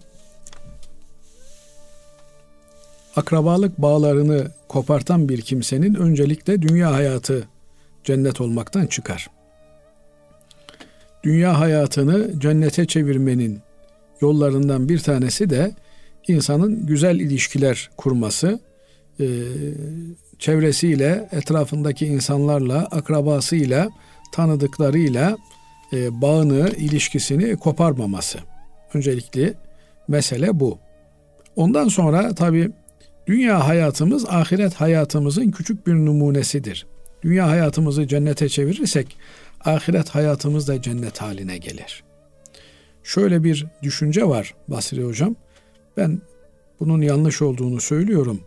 [3.16, 7.48] akrabalık bağlarını kopartan bir kimsenin öncelikle dünya hayatı
[8.04, 9.30] cennet olmaktan çıkar.
[11.24, 13.60] Dünya hayatını cennete çevirmenin
[14.20, 15.74] yollarından bir tanesi de
[16.28, 18.60] insanın güzel ilişkiler kurması,
[19.20, 19.26] e,
[20.38, 23.88] çevresiyle, etrafındaki insanlarla, akrabasıyla,
[24.32, 25.36] tanıdıklarıyla
[25.92, 28.38] e, bağını, ilişkisini koparmaması.
[28.94, 29.54] Öncelikli
[30.08, 30.78] mesele bu.
[31.56, 32.70] Ondan sonra tabi
[33.26, 36.86] dünya hayatımız ahiret hayatımızın küçük bir numunesidir.
[37.22, 39.16] Dünya hayatımızı cennete çevirirsek
[39.64, 42.04] ahiret hayatımız da cennet haline gelir.
[43.02, 45.36] Şöyle bir düşünce var Basri Hocam.
[45.96, 46.20] Ben
[46.80, 48.40] bunun yanlış olduğunu söylüyorum.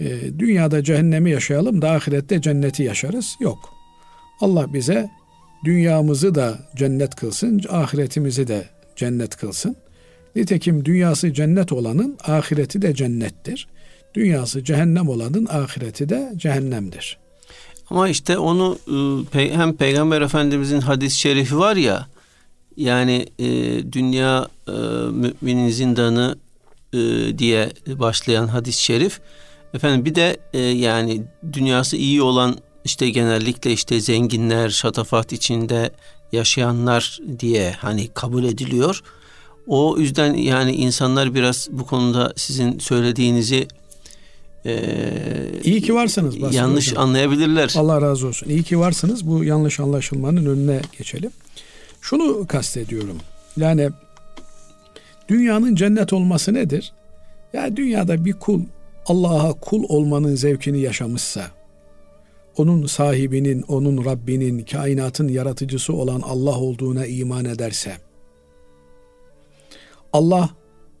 [0.00, 3.36] E, dünyada cehennemi yaşayalım da ahirette cenneti yaşarız.
[3.40, 3.74] Yok.
[4.40, 5.10] Allah bize
[5.64, 9.76] dünyamızı da cennet kılsın, ahiretimizi de cennet kılsın.
[10.36, 13.68] Nitekim dünyası cennet olanın ahireti de cennettir.
[14.14, 17.18] Dünyası cehennem olanın ahireti de cehennemdir.
[17.90, 18.78] Ama işte onu
[19.34, 22.06] e, hem Peygamber Efendimizin hadis-i şerifi var ya
[22.76, 23.46] yani e,
[23.92, 24.72] dünya e,
[25.10, 26.38] müminin zindanı
[26.92, 26.98] e,
[27.38, 29.20] diye başlayan hadis-i şerif
[29.76, 35.90] efendim bir de e, yani dünyası iyi olan işte genellikle işte zenginler, şatafat içinde
[36.32, 39.02] yaşayanlar diye hani kabul ediliyor.
[39.66, 43.68] O yüzden yani insanlar biraz bu konuda sizin söylediğinizi
[44.66, 44.78] e,
[45.64, 46.54] iyi ki varsınız.
[46.54, 47.04] Yanlış hocam.
[47.04, 47.74] anlayabilirler.
[47.76, 48.48] Allah razı olsun.
[48.48, 49.26] İyi ki varsınız.
[49.26, 51.30] Bu yanlış anlaşılmanın önüne geçelim.
[52.00, 53.16] Şunu kastediyorum.
[53.56, 53.90] Yani
[55.28, 56.92] dünyanın cennet olması nedir?
[57.52, 58.60] Ya dünyada bir kul
[59.06, 61.50] Allah'a kul olmanın zevkini yaşamışsa,
[62.56, 67.96] onun sahibinin, onun Rabbinin, kainatın yaratıcısı olan Allah olduğuna iman ederse,
[70.12, 70.50] Allah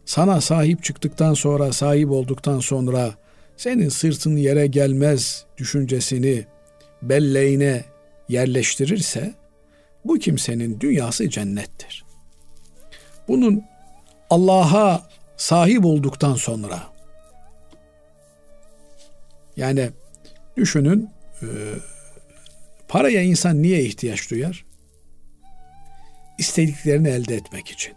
[0.04, 3.14] sana sahip çıktıktan sonra, sahip olduktan sonra
[3.56, 6.46] senin sırtın yere gelmez düşüncesini
[7.02, 7.84] belleğine
[8.28, 9.34] yerleştirirse,
[10.04, 12.04] bu kimsenin dünyası cennettir.
[13.28, 13.62] Bunun
[14.30, 16.95] Allah'a sahip olduktan sonra,
[19.56, 19.90] yani
[20.56, 21.10] düşünün
[21.42, 21.46] ee,
[22.88, 24.64] paraya insan niye ihtiyaç duyar?
[26.38, 27.94] İstediklerini elde etmek için.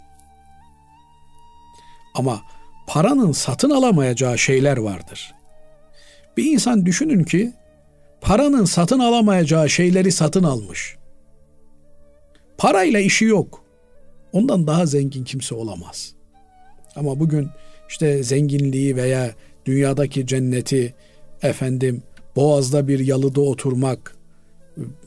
[2.15, 2.41] Ama
[2.87, 5.35] paranın satın alamayacağı şeyler vardır.
[6.37, 7.53] Bir insan düşünün ki
[8.21, 10.97] paranın satın alamayacağı şeyleri satın almış.
[12.57, 13.63] Parayla işi yok.
[14.33, 16.13] Ondan daha zengin kimse olamaz.
[16.95, 17.49] Ama bugün
[17.89, 19.31] işte zenginliği veya
[19.65, 20.93] dünyadaki cenneti
[21.43, 22.03] efendim
[22.35, 24.15] boğazda bir yalıda oturmak,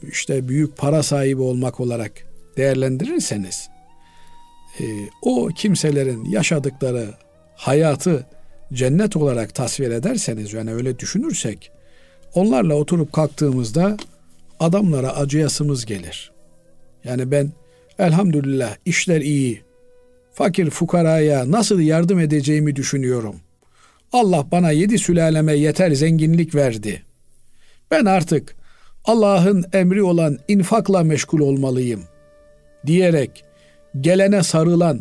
[0.03, 2.13] işte büyük para sahibi olmak olarak
[2.57, 3.69] değerlendirirseniz
[4.81, 4.85] e,
[5.23, 7.15] o kimselerin yaşadıkları
[7.57, 8.27] hayatı
[8.73, 11.73] cennet olarak tasvir ederseniz yani öyle düşünürsek
[12.35, 13.97] onlarla oturup kalktığımızda
[14.61, 16.33] adamlara acıyasımız gelir.
[17.05, 17.53] Yani ben
[17.99, 19.63] elhamdülillah işler iyi.
[20.33, 23.37] Fakir fukaraya nasıl yardım edeceğimi düşünüyorum.
[24.13, 27.03] Allah bana yedi sülaleme yeter zenginlik verdi.
[27.91, 28.57] Ben artık
[29.05, 32.03] Allah'ın emri olan infakla meşgul olmalıyım
[32.87, 33.45] diyerek
[34.01, 35.01] gelene sarılan,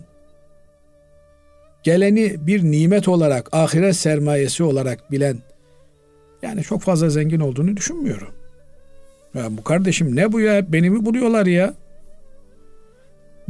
[1.84, 5.38] geleni bir nimet olarak, ahiret sermayesi olarak bilen,
[6.42, 8.34] yani çok fazla zengin olduğunu düşünmüyorum.
[9.36, 11.74] Ya bu kardeşim ne bu ya, beni mi buluyorlar ya?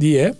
[0.00, 0.34] diye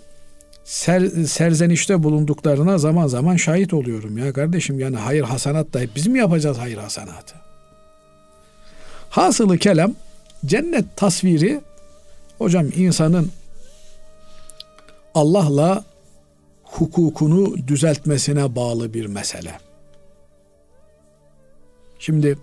[0.63, 6.19] ser, serzenişte bulunduklarına zaman zaman şahit oluyorum ya kardeşim yani hayır hasanat da biz mi
[6.19, 7.35] yapacağız hayır hasanatı?
[9.09, 9.93] Hasılı kelam
[10.45, 11.61] cennet tasviri
[12.37, 13.31] hocam insanın
[15.15, 15.85] Allah'la
[16.63, 19.59] hukukunu düzeltmesine bağlı bir mesele.
[21.99, 22.37] Şimdi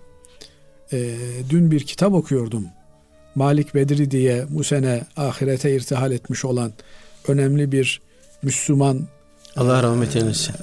[0.93, 1.15] e,
[1.49, 2.65] dün bir kitap okuyordum.
[3.35, 6.71] Malik Bedri diye bu sene ahirete irtihal etmiş olan
[7.27, 8.01] önemli bir
[8.43, 9.01] Müslüman
[9.55, 10.53] Allah rahmet eylesin.
[10.53, 10.57] E,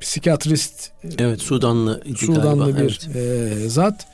[0.00, 2.78] psikiyatrist Evet Sudanlı Sudanlı galiba.
[2.78, 3.62] bir evet.
[3.64, 4.06] e, zat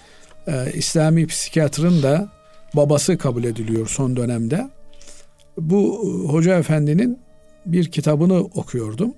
[0.47, 2.29] e, İslami psikiyatrın da
[2.75, 4.71] babası kabul ediliyor son dönemde.
[5.59, 7.19] Bu e, hoca efendinin
[7.67, 9.15] bir kitabını okuyordum.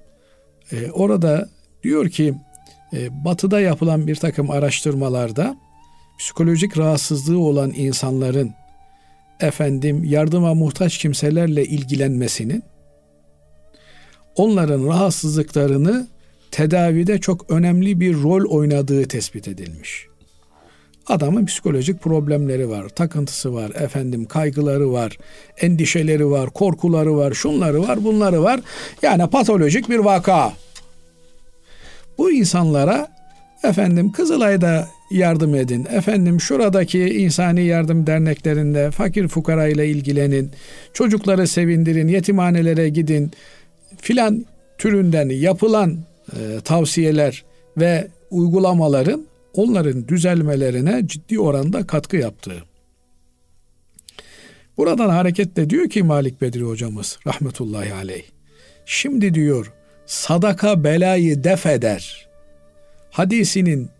[0.72, 1.48] E, orada
[1.82, 2.34] diyor ki
[2.92, 5.56] e, batıda yapılan bir takım araştırmalarda
[6.18, 8.54] psikolojik rahatsızlığı olan insanların
[9.40, 12.62] efendim yardıma muhtaç kimselerle ilgilenmesinin
[14.36, 16.06] onların rahatsızlıklarını
[16.50, 20.06] tedavide çok önemli bir rol oynadığı tespit edilmiş.
[21.06, 25.18] Adamın psikolojik problemleri var, takıntısı var, efendim kaygıları var,
[25.60, 28.60] endişeleri var, korkuları var, şunları var, bunları var.
[29.02, 30.52] Yani patolojik bir vaka.
[32.18, 33.08] Bu insanlara
[33.64, 35.86] efendim Kızılay'da yardım edin.
[35.90, 40.50] Efendim şuradaki insani yardım derneklerinde fakir fukara ile ilgilenin.
[40.92, 43.30] Çocukları sevindirin, yetimhanelere gidin.
[44.02, 44.46] Filan
[44.78, 45.98] türünden yapılan
[46.32, 47.44] e, tavsiyeler
[47.76, 52.62] ve uygulamaların onların düzelmelerine ciddi oranda katkı yaptığı.
[54.76, 58.24] Buradan hareketle diyor ki Malik Bedri hocamız rahmetullahi aleyh.
[58.86, 59.72] Şimdi diyor
[60.06, 62.28] sadaka belayı def eder.
[63.10, 63.90] Hadisinin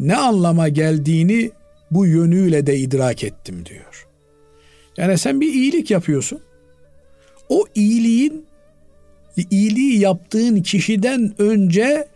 [0.00, 1.50] ne anlama geldiğini
[1.90, 4.06] bu yönüyle de idrak ettim diyor.
[4.96, 6.40] Yani sen bir iyilik yapıyorsun.
[7.48, 8.45] O iyiliğin
[9.42, 12.08] iyiliği yaptığın kişiden önce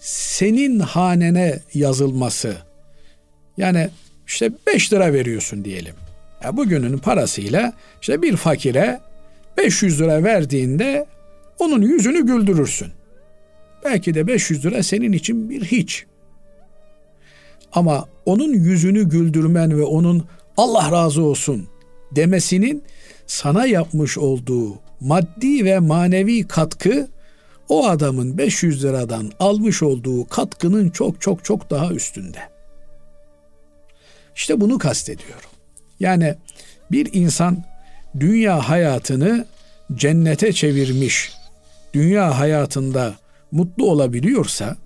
[0.00, 2.56] senin hanene yazılması.
[3.56, 3.88] Yani
[4.26, 5.94] işte 5 lira veriyorsun diyelim.
[6.44, 9.00] Ya bugünün parasıyla işte bir fakire
[9.58, 11.06] 500 lira verdiğinde
[11.58, 12.88] onun yüzünü güldürürsün.
[13.84, 16.06] Belki de 500 lira senin için bir hiç.
[17.72, 20.24] Ama onun yüzünü güldürmen ve onun
[20.56, 21.68] Allah razı olsun
[22.12, 22.82] demesinin
[23.26, 27.08] sana yapmış olduğu maddi ve manevi katkı
[27.68, 32.38] o adamın 500 liradan almış olduğu katkının çok çok çok daha üstünde.
[34.36, 35.50] İşte bunu kastediyorum.
[36.00, 36.34] Yani
[36.90, 37.64] bir insan
[38.20, 39.46] dünya hayatını
[39.94, 41.32] cennete çevirmiş,
[41.94, 43.14] dünya hayatında
[43.52, 44.76] mutlu olabiliyorsa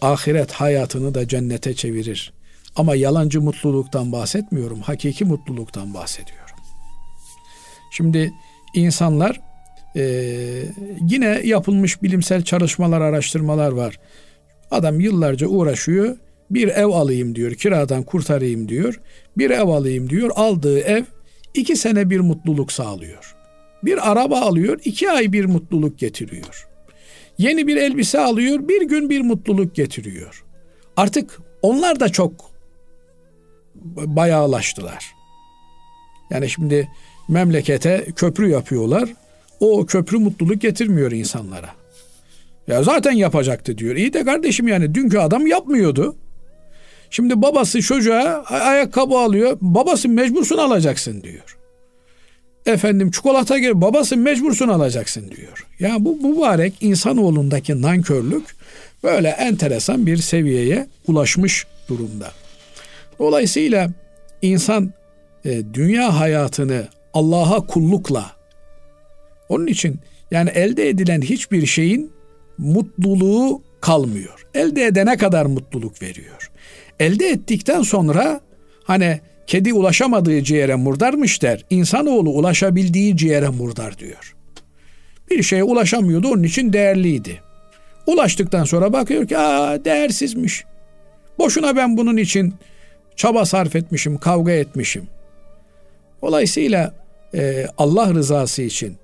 [0.00, 2.32] ahiret hayatını da cennete çevirir.
[2.76, 6.56] Ama yalancı mutluluktan bahsetmiyorum, hakiki mutluluktan bahsediyorum.
[7.90, 8.32] Şimdi
[8.74, 9.40] insanlar
[9.96, 10.02] e,
[11.00, 14.00] yine yapılmış bilimsel çalışmalar, araştırmalar var.
[14.70, 16.16] Adam yıllarca uğraşıyor.
[16.50, 19.00] Bir ev alayım diyor, kiradan kurtarayım diyor.
[19.38, 20.30] Bir ev alayım diyor.
[20.34, 21.04] Aldığı ev
[21.54, 23.36] iki sene bir mutluluk sağlıyor.
[23.82, 26.68] Bir araba alıyor, iki ay bir mutluluk getiriyor.
[27.38, 30.44] Yeni bir elbise alıyor, bir gün bir mutluluk getiriyor.
[30.96, 32.50] Artık onlar da çok
[34.06, 35.04] bayağılaştılar.
[36.30, 36.88] Yani şimdi
[37.30, 39.08] memlekete köprü yapıyorlar.
[39.60, 41.70] O köprü mutluluk getirmiyor insanlara.
[42.66, 43.96] Ya zaten yapacaktı diyor.
[43.96, 46.16] İyi de kardeşim yani dünkü adam yapmıyordu.
[47.10, 49.58] Şimdi babası çocuğa ayakkabı alıyor.
[49.60, 51.56] Babası mecbursun alacaksın diyor.
[52.66, 55.66] Efendim çikolata gel babası mecbursun alacaksın diyor.
[55.80, 58.44] Ya bu mübarek insanoğlundaki nankörlük
[59.02, 62.32] böyle enteresan bir seviyeye ulaşmış durumda.
[63.18, 63.90] Dolayısıyla
[64.42, 64.92] insan
[65.44, 68.32] e, dünya hayatını Allah'a kullukla
[69.48, 70.00] onun için
[70.30, 72.12] yani elde edilen hiçbir şeyin
[72.58, 74.46] mutluluğu kalmıyor.
[74.54, 76.50] Elde edene kadar mutluluk veriyor.
[77.00, 78.40] elde ettikten sonra
[78.84, 81.64] hani kedi ulaşamadığı ciğere murdarmış der.
[81.70, 84.36] İnsanoğlu ulaşabildiği ciğere murdar diyor.
[85.30, 87.40] Bir şeye ulaşamıyordu onun için değerliydi.
[88.06, 90.64] Ulaştıktan sonra bakıyor ki aa değersizmiş.
[91.38, 92.54] Boşuna ben bunun için
[93.16, 95.08] çaba sarf etmişim, kavga etmişim.
[96.22, 96.99] Dolayısıyla
[97.34, 98.96] e, Allah rızası için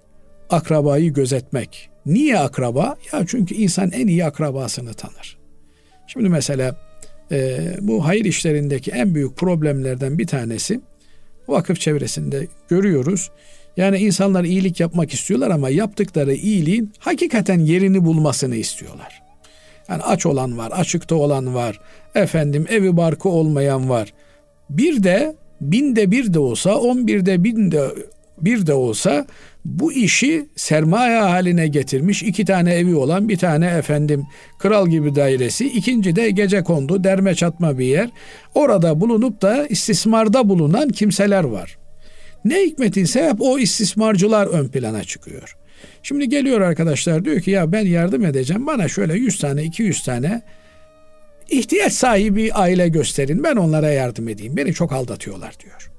[0.50, 1.90] akrabayı gözetmek.
[2.06, 2.96] Niye akraba?
[3.12, 5.38] Ya çünkü insan en iyi akrabasını tanır.
[6.06, 6.76] Şimdi mesela
[7.32, 10.80] e, bu hayır işlerindeki en büyük problemlerden bir tanesi
[11.48, 13.30] vakıf çevresinde görüyoruz.
[13.76, 19.22] Yani insanlar iyilik yapmak istiyorlar ama yaptıkları iyiliğin hakikaten yerini bulmasını istiyorlar.
[19.88, 21.80] Yani aç olan var, açıkta olan var,
[22.14, 24.12] efendim evi barkı olmayan var.
[24.70, 27.88] Bir de binde bir de olsa, on birde bin de
[28.40, 29.26] bir de olsa
[29.64, 34.26] bu işi sermaye haline getirmiş iki tane evi olan bir tane efendim
[34.58, 38.10] kral gibi dairesi ikinci de gece kondu derme çatma bir yer
[38.54, 41.78] orada bulunup da istismarda bulunan kimseler var.
[42.44, 45.56] Ne hikmetinse hep o istismarcılar ön plana çıkıyor.
[46.02, 50.42] Şimdi geliyor arkadaşlar diyor ki ya ben yardım edeceğim bana şöyle 100 tane 200 tane
[51.50, 55.95] ihtiyaç sahibi aile gösterin ben onlara yardım edeyim beni çok aldatıyorlar diyor.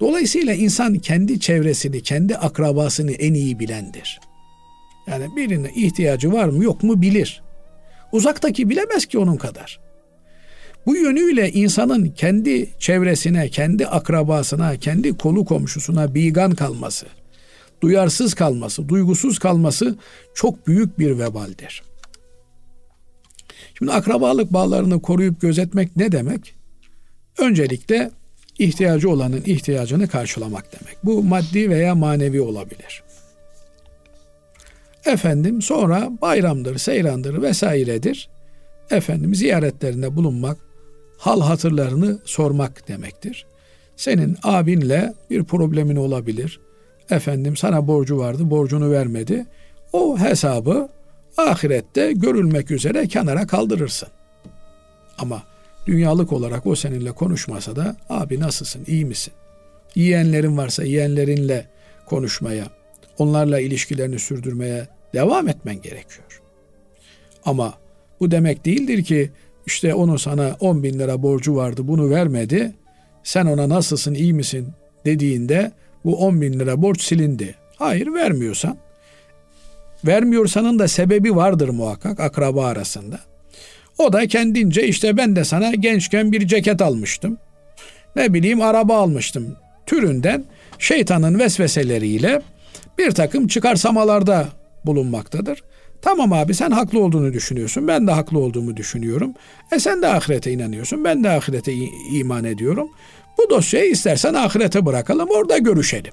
[0.00, 4.20] Dolayısıyla insan kendi çevresini, kendi akrabasını en iyi bilendir.
[5.06, 7.42] Yani birine ihtiyacı var mı yok mu bilir.
[8.12, 9.80] Uzaktaki bilemez ki onun kadar.
[10.86, 17.06] Bu yönüyle insanın kendi çevresine, kendi akrabasına, kendi kolu komşusuna bigan kalması,
[17.80, 19.98] duyarsız kalması, duygusuz kalması
[20.34, 21.82] çok büyük bir vebaldir.
[23.78, 26.54] Şimdi akrabalık bağlarını koruyup gözetmek ne demek?
[27.38, 28.10] Öncelikle
[28.60, 30.96] ihtiyacı olanın ihtiyacını karşılamak demek.
[31.04, 33.02] Bu maddi veya manevi olabilir.
[35.06, 38.28] Efendim sonra bayramdır, seyrandır vesairedir.
[38.90, 40.56] Efendim ziyaretlerinde bulunmak,
[41.18, 43.46] hal hatırlarını sormak demektir.
[43.96, 46.60] Senin abinle bir problemin olabilir.
[47.10, 49.46] Efendim sana borcu vardı, borcunu vermedi.
[49.92, 50.88] O hesabı
[51.36, 54.08] ahirette görülmek üzere kenara kaldırırsın.
[55.18, 55.42] Ama
[55.90, 59.32] dünyalık olarak o seninle konuşmasa da abi nasılsın, iyi misin?
[59.94, 61.66] Yiyenlerin varsa yiyenlerinle
[62.06, 62.66] konuşmaya,
[63.18, 66.42] onlarla ilişkilerini sürdürmeye devam etmen gerekiyor.
[67.44, 67.74] Ama
[68.20, 69.30] bu demek değildir ki
[69.66, 72.74] işte onu sana 10 bin lira borcu vardı bunu vermedi.
[73.22, 74.68] Sen ona nasılsın iyi misin
[75.04, 75.72] dediğinde
[76.04, 77.54] bu 10 bin lira borç silindi.
[77.76, 78.76] Hayır vermiyorsan.
[80.06, 83.29] Vermiyorsanın da sebebi vardır muhakkak akraba arasında.
[84.00, 87.38] O da kendince işte ben de sana gençken bir ceket almıştım.
[88.16, 90.44] Ne bileyim araba almıştım türünden
[90.78, 92.42] şeytanın vesveseleriyle
[92.98, 94.48] bir takım çıkarsamalarda
[94.86, 95.62] bulunmaktadır.
[96.02, 97.88] Tamam abi sen haklı olduğunu düşünüyorsun.
[97.88, 99.34] Ben de haklı olduğumu düşünüyorum.
[99.72, 101.04] E sen de ahirete inanıyorsun.
[101.04, 101.72] Ben de ahirete
[102.12, 102.88] iman ediyorum.
[103.38, 106.12] Bu dosyayı istersen ahirete bırakalım orada görüşelim.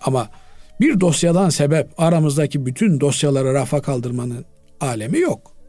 [0.00, 0.28] Ama
[0.80, 4.44] bir dosyadan sebep aramızdaki bütün dosyaları rafa kaldırmanın
[4.80, 5.59] alemi yok.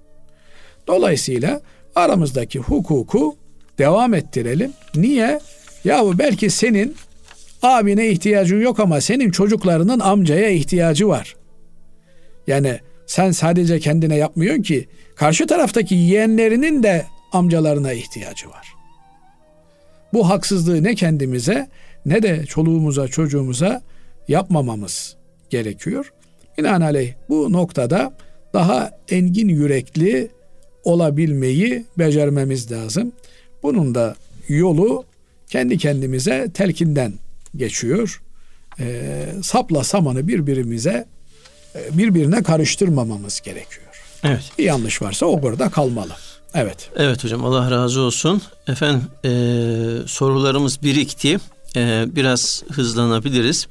[0.88, 1.62] Dolayısıyla
[1.96, 3.36] aramızdaki hukuku
[3.78, 4.74] devam ettirelim.
[4.96, 5.40] Niye?
[5.84, 6.96] Yahu belki senin
[7.62, 11.36] abine ihtiyacın yok ama senin çocuklarının amcaya ihtiyacı var.
[12.48, 18.68] Yani sen sadece kendine yapmıyorsun ki karşı taraftaki yeğenlerinin de amcalarına ihtiyacı var.
[20.14, 21.70] Bu haksızlığı ne kendimize
[22.06, 23.82] ne de çoluğumuza çocuğumuza
[24.28, 25.18] yapmamamız
[25.50, 26.14] gerekiyor.
[26.58, 28.14] Binaenaleyh bu noktada
[28.54, 30.32] daha engin yürekli
[30.84, 33.12] olabilmeyi becermemiz lazım.
[33.64, 34.16] Bunun da
[34.48, 35.06] yolu
[35.50, 37.14] kendi kendimize telkinden
[37.56, 38.22] geçiyor.
[38.80, 41.06] E, sapla samanı birbirimize
[41.76, 43.88] e, birbirine karıştırmamamız gerekiyor.
[44.24, 44.44] Evet.
[44.58, 46.14] Bir yanlış varsa o burada kalmalı.
[46.54, 46.90] Evet.
[46.96, 48.42] Evet hocam Allah razı olsun.
[48.68, 49.30] Efendim e,
[50.08, 51.38] sorularımız birikti.
[51.76, 53.68] E, biraz hızlanabiliriz.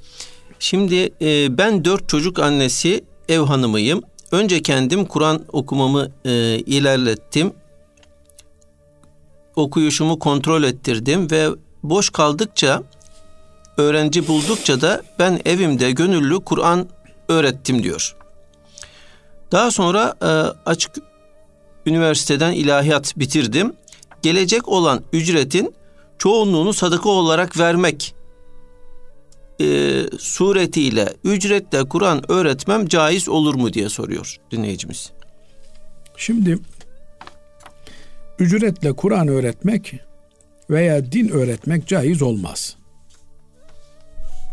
[0.59, 4.03] Şimdi e, ben dört çocuk annesi ev hanımıyım.
[4.33, 7.53] Önce kendim Kur'an okumamı e, ilerlettim.
[9.57, 11.49] Okuyuşumu kontrol ettirdim ve
[11.83, 12.83] boş kaldıkça
[13.77, 16.89] öğrenci buldukça da ben evimde gönüllü Kur'an
[17.29, 18.17] öğrettim diyor.
[19.53, 20.27] Daha sonra e,
[20.71, 20.93] açık
[21.87, 23.73] üniversiteden ilahiyat bitirdim.
[24.23, 25.75] Gelecek olan ücretin
[26.19, 28.15] çoğunluğunu sadaka olarak vermek
[29.61, 35.13] e, suretiyle ücretle Kur'an öğretmem caiz olur mu diye soruyor dinleyicimiz.
[36.17, 36.59] Şimdi
[38.39, 39.95] ücretle Kur'an öğretmek
[40.71, 42.77] veya din öğretmek caiz olmaz.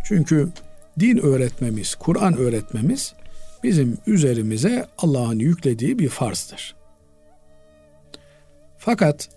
[0.08, 0.50] Çünkü
[1.00, 3.14] din öğretmemiz, Kur'an öğretmemiz
[3.64, 6.76] bizim üzerimize Allah'ın yüklediği bir farzdır.
[8.78, 9.30] Fakat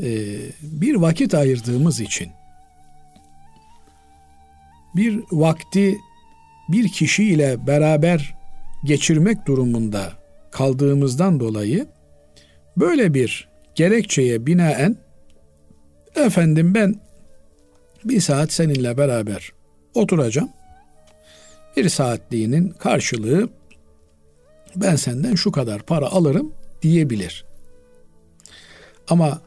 [0.00, 2.30] e, bir vakit ayırdığımız için
[4.96, 5.98] bir vakti
[6.68, 8.34] bir kişiyle beraber
[8.84, 10.12] geçirmek durumunda
[10.50, 11.86] kaldığımızdan dolayı
[12.76, 14.96] böyle bir gerekçeye binaen
[16.16, 16.94] efendim ben
[18.04, 19.52] bir saat seninle beraber
[19.94, 20.50] oturacağım.
[21.76, 23.48] Bir saatliğinin karşılığı
[24.76, 27.44] ben senden şu kadar para alırım diyebilir.
[29.08, 29.42] Ama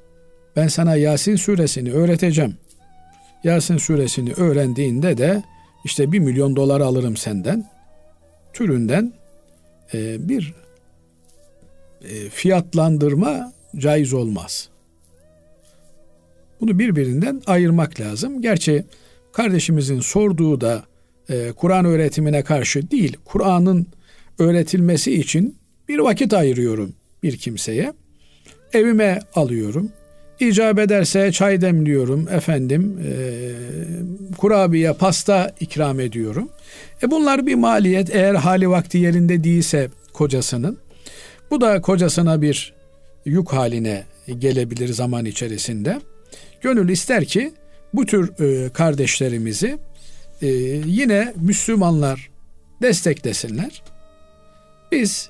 [0.55, 2.57] ben sana Yasin suresini öğreteceğim.
[3.43, 5.43] Yasin suresini öğrendiğinde de
[5.85, 7.65] işte bir milyon dolar alırım senden
[8.53, 9.13] türünden
[9.93, 10.53] e, bir
[12.01, 14.69] e, fiyatlandırma caiz olmaz.
[16.61, 18.41] Bunu birbirinden ayırmak lazım.
[18.41, 18.85] Gerçi
[19.31, 20.83] kardeşimizin sorduğu da
[21.29, 23.87] e, Kur'an öğretimine karşı değil, Kur'an'ın
[24.39, 25.57] öğretilmesi için
[25.89, 27.93] bir vakit ayırıyorum bir kimseye.
[28.73, 29.91] Evime alıyorum.
[30.39, 33.15] İcap ederse çay demliyorum efendim, e,
[34.37, 36.49] kurabiye, pasta ikram ediyorum.
[37.03, 40.77] E bunlar bir maliyet eğer hali vakti yerinde değilse kocasının.
[41.51, 42.73] Bu da kocasına bir
[43.25, 44.03] yük haline
[44.39, 46.01] gelebilir zaman içerisinde.
[46.61, 47.53] Gönül ister ki
[47.93, 49.77] bu tür e, kardeşlerimizi
[50.41, 50.47] e,
[50.85, 52.29] yine Müslümanlar
[52.81, 53.83] desteklesinler.
[54.91, 55.29] Biz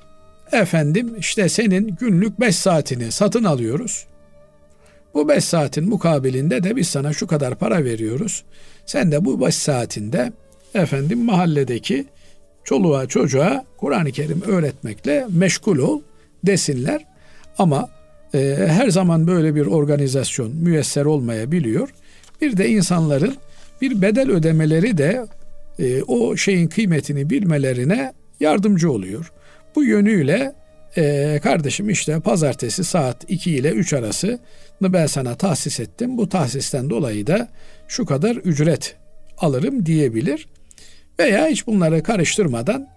[0.52, 4.06] efendim işte senin günlük 5 saatini satın alıyoruz.
[5.18, 8.44] Bu 5 saatin mukabilinde de biz sana şu kadar para veriyoruz.
[8.86, 10.32] Sen de bu 5 saatinde
[10.74, 12.06] efendim mahalledeki
[12.64, 16.00] çoluğa çocuğa Kur'an-ı Kerim öğretmekle meşgul ol
[16.46, 17.04] desinler.
[17.58, 17.88] Ama
[18.34, 18.38] e,
[18.68, 21.88] her zaman böyle bir organizasyon müyesser olmayabiliyor.
[22.40, 23.36] Bir de insanların
[23.80, 25.26] bir bedel ödemeleri de
[25.78, 29.32] e, o şeyin kıymetini bilmelerine yardımcı oluyor.
[29.76, 30.52] Bu yönüyle
[30.96, 34.38] e, kardeşim işte pazartesi saat 2 ile 3 arası
[34.80, 36.18] ben sana tahsis ettim.
[36.18, 37.48] Bu tahsisten dolayı da
[37.88, 38.96] şu kadar ücret
[39.38, 40.48] alırım diyebilir.
[41.18, 42.88] Veya hiç bunları karıştırmadan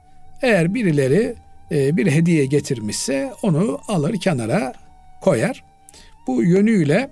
[0.42, 1.36] eğer birileri
[1.72, 4.74] e, bir hediye getirmişse onu alır kenara
[5.22, 5.64] koyar.
[6.28, 7.10] Bu yönüyle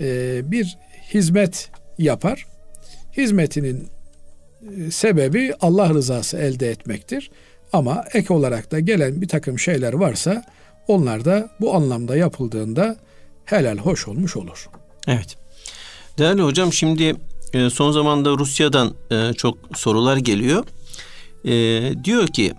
[0.00, 0.78] e, bir
[1.14, 2.46] hizmet yapar.
[3.16, 3.88] Hizmetinin
[4.76, 7.30] e, sebebi Allah rızası elde etmektir.
[7.72, 10.44] Ama ek olarak da gelen bir takım şeyler varsa
[10.88, 12.96] onlar da bu anlamda yapıldığında
[13.44, 14.68] helal hoş olmuş olur.
[15.06, 15.36] Evet.
[16.18, 17.16] Değerli hocam şimdi
[17.52, 20.64] e, son zamanda Rusya'dan e, çok sorular geliyor.
[22.04, 22.52] Diyor ki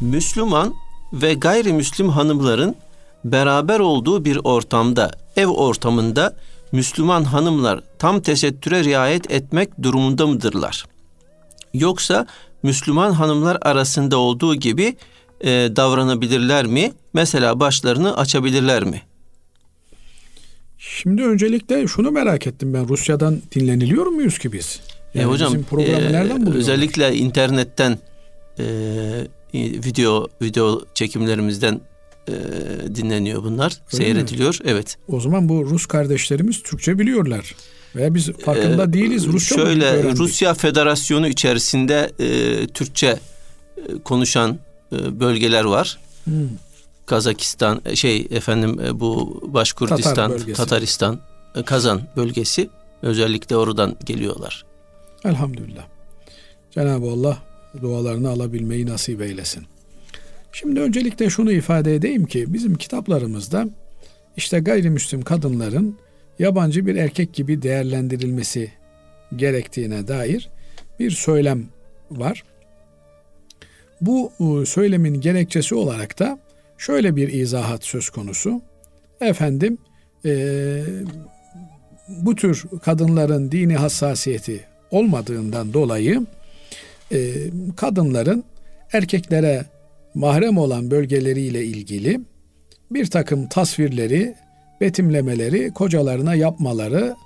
[0.00, 0.74] Müslüman
[1.12, 2.76] ve gayrimüslim hanımların
[3.24, 6.36] beraber olduğu bir ortamda, ev ortamında
[6.72, 10.84] Müslüman hanımlar tam tesettüre riayet etmek durumunda mıdırlar?
[11.74, 12.26] Yoksa
[12.64, 14.96] Müslüman hanımlar arasında olduğu gibi
[15.40, 16.92] e, davranabilirler mi?
[17.12, 19.02] Mesela başlarını açabilirler mi?
[20.78, 24.80] Şimdi öncelikle şunu merak ettim ben Rusya'dan dinleniliyor muyuz ki biz?
[25.14, 26.58] E, yani e hocam bizim programı e, nereden buluyorlar?
[26.58, 27.98] Özellikle internetten
[28.58, 28.64] e,
[29.54, 31.80] video video çekimlerimizden
[32.28, 32.32] e,
[32.94, 33.80] dinleniyor bunlar.
[33.92, 34.54] Öyle seyrediliyor.
[34.54, 34.60] Mi?
[34.64, 34.98] Evet.
[35.08, 37.54] O zaman bu Rus kardeşlerimiz Türkçe biliyorlar.
[37.96, 39.26] Veya biz farkında ee, değiliz.
[39.26, 43.18] Rusça Şöyle Rusya Federasyonu içerisinde e, Türkçe e,
[44.04, 44.58] konuşan
[44.92, 45.98] e, bölgeler var.
[46.24, 46.48] Hmm.
[47.06, 51.20] Kazakistan e, şey efendim e, bu Başkurdistan, Tatar Tataristan,
[51.54, 52.70] e, Kazan bölgesi
[53.02, 54.64] özellikle oradan geliyorlar.
[55.24, 55.84] Elhamdülillah.
[56.70, 57.38] Cenab-ı Allah
[57.82, 59.66] dualarını alabilmeyi nasip eylesin.
[60.52, 63.68] Şimdi öncelikle şunu ifade edeyim ki bizim kitaplarımızda
[64.36, 65.98] işte gayrimüslim kadınların
[66.38, 68.72] yabancı bir erkek gibi değerlendirilmesi
[69.36, 70.50] gerektiğine dair
[70.98, 71.68] bir söylem
[72.10, 72.44] var.
[74.00, 76.38] Bu e, söylemin gerekçesi olarak da
[76.78, 78.62] şöyle bir izahat söz konusu.
[79.20, 79.78] Efendim
[80.24, 80.82] e,
[82.08, 86.26] bu tür kadınların dini hassasiyeti olmadığından dolayı
[87.12, 87.32] e,
[87.76, 88.44] kadınların
[88.92, 89.64] erkeklere
[90.14, 92.20] mahrem olan bölgeleriyle ilgili
[92.90, 94.34] bir takım tasvirleri,
[94.80, 97.16] betimlemeleri kocalarına yapmaları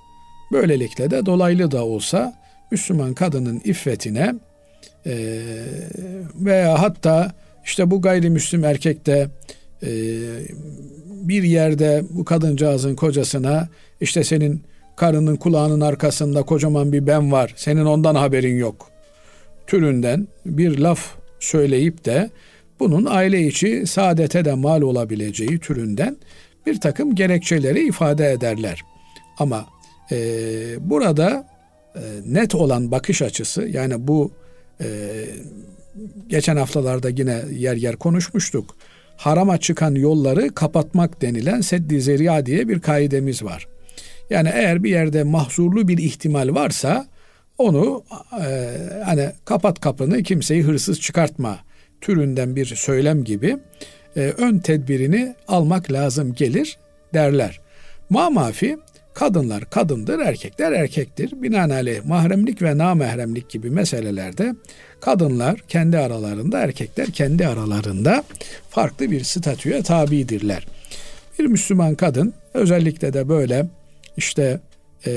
[0.51, 2.33] böylelikle de dolaylı da olsa
[2.71, 4.35] Müslüman kadının iffetine
[5.05, 5.39] e,
[6.35, 7.31] veya hatta
[7.65, 9.27] işte bu gayrimüslim erkek de
[9.83, 9.89] e,
[11.09, 13.69] bir yerde bu kadıncağızın kocasına
[14.01, 14.63] işte senin
[14.95, 18.91] karının kulağının arkasında kocaman bir ben var senin ondan haberin yok
[19.67, 22.29] türünden bir laf söyleyip de
[22.79, 26.17] bunun aile içi saadete de mal olabileceği türünden
[26.65, 28.83] bir takım gerekçeleri ifade ederler.
[29.39, 29.65] Ama
[30.11, 30.17] e,
[30.89, 31.47] burada
[31.95, 34.31] e, net olan bakış açısı yani bu
[34.81, 34.87] e,
[36.27, 38.75] geçen haftalarda yine yer yer konuşmuştuk.
[39.17, 43.67] harama çıkan yolları kapatmak denilen seddi zeriya diye bir kaidemiz var.
[44.29, 47.07] Yani eğer bir yerde mahzurlu bir ihtimal varsa
[47.57, 48.03] onu
[48.41, 51.59] e, hani kapat kapını kimseyi hırsız çıkartma
[52.01, 53.57] türünden bir söylem gibi
[54.19, 56.77] e, ön tedbirini almak lazım gelir
[57.13, 57.59] derler.
[58.09, 58.77] Mamafi
[59.13, 61.31] kadınlar kadındır, erkekler erkektir.
[61.41, 64.55] Binaenaleyh mahremlik ve namahremlik gibi meselelerde
[65.01, 68.23] kadınlar kendi aralarında, erkekler kendi aralarında
[68.69, 70.67] farklı bir statüye tabidirler.
[71.39, 73.65] Bir Müslüman kadın özellikle de böyle
[74.17, 74.59] işte
[75.05, 75.11] e,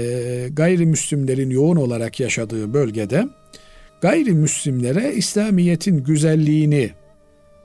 [0.53, 3.25] gayrimüslimlerin yoğun olarak yaşadığı bölgede
[4.03, 6.91] gayrimüslimlere İslamiyet'in güzelliğini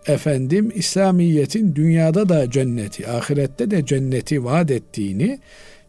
[0.07, 5.39] efendim İslamiyet'in dünyada da cenneti, ahirette de cenneti vaat ettiğini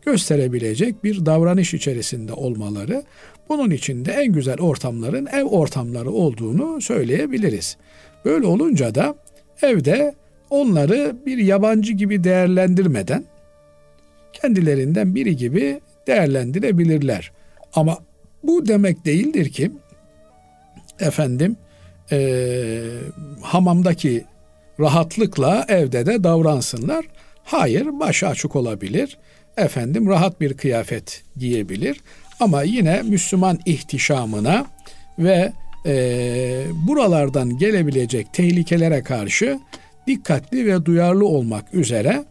[0.07, 3.03] gösterebilecek bir davranış içerisinde olmaları,
[3.49, 7.77] bunun içinde en güzel ortamların ev ortamları olduğunu söyleyebiliriz.
[8.25, 9.15] Böyle olunca da
[9.63, 10.15] evde
[10.51, 13.25] onları bir yabancı gibi değerlendirmeden
[14.33, 17.33] kendilerinden biri gibi değerlendirebilirler.
[17.75, 17.99] Ama
[18.43, 19.71] bu demek değildir ki
[21.01, 21.57] efendim
[22.13, 22.81] e,
[23.43, 24.25] hamamdaki
[24.81, 27.05] rahatlıkla evde de davransınlar.
[27.45, 29.19] Hayır, başı açık olabilir.
[29.57, 32.01] Efendim rahat bir kıyafet giyebilir.
[32.41, 34.67] Ama yine Müslüman ihtişamına
[35.19, 35.53] ve
[35.87, 39.61] e, buralardan gelebilecek tehlikelere karşı
[40.07, 42.25] dikkatli ve duyarlı olmak üzere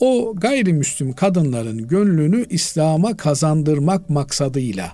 [0.00, 4.92] o gayrimüslim kadınların gönlünü İslam'a kazandırmak maksadıyla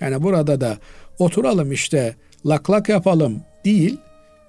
[0.00, 0.78] yani burada da
[1.18, 2.14] oturalım işte
[2.46, 3.96] lak lak yapalım değil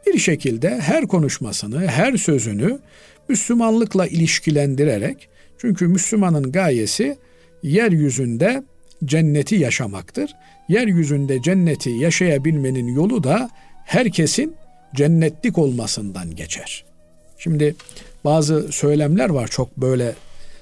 [0.07, 2.79] bir şekilde her konuşmasını, her sözünü
[3.29, 7.17] Müslümanlıkla ilişkilendirerek çünkü Müslümanın gayesi
[7.63, 8.63] yeryüzünde
[9.05, 10.31] cenneti yaşamaktır.
[10.69, 13.49] Yeryüzünde cenneti yaşayabilmenin yolu da
[13.85, 14.55] herkesin
[14.95, 16.85] cennetlik olmasından geçer.
[17.37, 17.75] Şimdi
[18.23, 20.13] bazı söylemler var çok böyle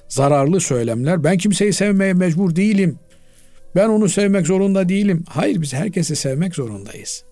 [0.09, 1.23] zararlı söylemler.
[1.23, 2.99] Ben kimseyi sevmeye mecbur değilim.
[3.75, 5.23] Ben onu sevmek zorunda değilim.
[5.29, 7.23] Hayır biz herkesi sevmek zorundayız.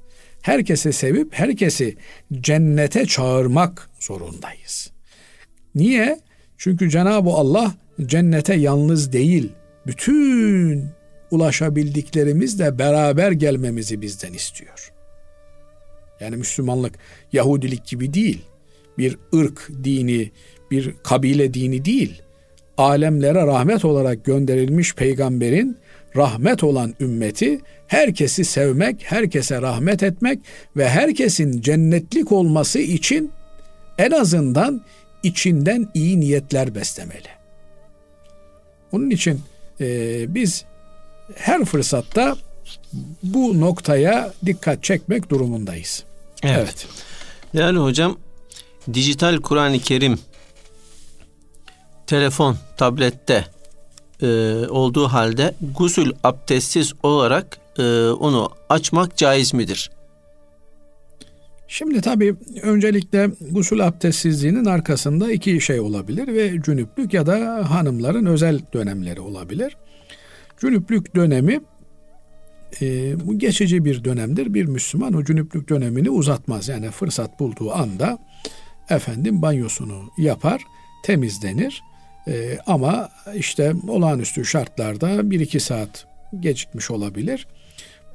[0.45, 1.95] Herkesi sevip herkesi
[2.41, 4.91] cennete çağırmak zorundayız.
[5.75, 6.19] Niye?
[6.57, 7.73] Çünkü Cenab-ı Allah
[8.05, 9.51] cennete yalnız değil,
[9.87, 10.85] bütün
[11.31, 14.91] ulaşabildiklerimizle beraber gelmemizi bizden istiyor.
[16.19, 16.93] Yani Müslümanlık
[17.33, 18.41] Yahudilik gibi değil.
[18.97, 20.31] Bir ırk dini,
[20.71, 22.21] bir kabile dini değil.
[22.77, 25.77] Alemlere rahmet olarak gönderilmiş peygamberin
[26.16, 30.39] rahmet olan ümmeti herkesi sevmek, herkese rahmet etmek
[30.78, 33.32] ve herkesin cennetlik olması için
[33.97, 34.82] en azından
[35.24, 37.28] içinden iyi niyetler beslemeli.
[38.91, 39.41] Onun için
[39.82, 39.86] e,
[40.36, 40.66] biz
[41.36, 42.36] her fırsatta
[43.24, 46.03] bu noktaya dikkat çekmek durumundayız.
[46.43, 46.57] Evet.
[46.57, 46.88] evet.
[47.53, 48.18] Yani hocam
[48.93, 50.20] dijital Kur'an-ı Kerim
[52.07, 53.45] telefon, tablette
[54.22, 54.28] e,
[54.68, 59.91] olduğu halde gusül abdestsiz olarak e, onu açmak caiz midir?
[61.68, 68.59] Şimdi tabii öncelikle gusül abdestsizliğinin arkasında iki şey olabilir ve cünüplük ya da hanımların özel
[68.74, 69.78] dönemleri olabilir.
[70.57, 71.61] Cünüplük dönemi
[72.82, 74.53] e, bu geçici bir dönemdir.
[74.53, 76.68] Bir Müslüman o cünüplük dönemini uzatmaz.
[76.68, 78.18] Yani fırsat bulduğu anda
[78.89, 80.61] efendim banyosunu yapar,
[81.03, 81.84] temizlenir.
[82.28, 86.05] E, ama işte olağanüstü şartlarda bir iki saat
[86.39, 87.47] gecikmiş olabilir.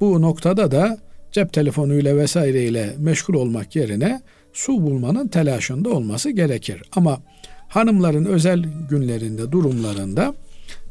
[0.01, 0.97] Bu noktada da
[1.31, 4.21] cep telefonuyla vesaireyle meşgul olmak yerine
[4.53, 6.83] su bulmanın telaşında olması gerekir.
[6.95, 7.21] Ama
[7.67, 10.33] hanımların özel günlerinde, durumlarında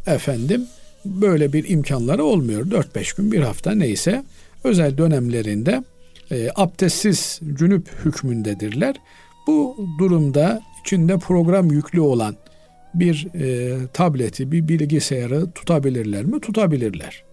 [0.07, 0.66] efendim
[1.05, 2.66] böyle bir imkanları olmuyor.
[2.66, 4.25] 4-5 gün, bir hafta neyse
[4.64, 5.85] özel dönemlerinde
[6.31, 8.97] e, abdestsiz cünüp hükmündedirler.
[9.47, 12.37] Bu durumda içinde program yüklü olan
[12.95, 16.41] bir e, tableti, bir bilgisayarı tutabilirler mi?
[16.41, 17.24] Tutabilirler.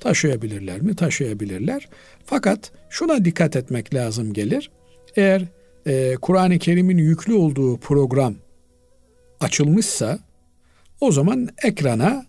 [0.00, 0.96] Taşıyabilirler mi?
[0.96, 1.88] Taşıyabilirler.
[2.24, 4.70] Fakat şuna dikkat etmek lazım gelir.
[5.16, 5.44] Eğer
[5.86, 8.34] e, Kur'an-ı Kerim'in yüklü olduğu program
[9.40, 10.18] açılmışsa
[11.00, 12.26] o zaman ekrana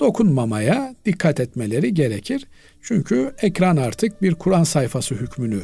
[0.00, 2.46] dokunmamaya dikkat etmeleri gerekir.
[2.82, 5.60] Çünkü ekran artık bir Kur'an sayfası hükmünü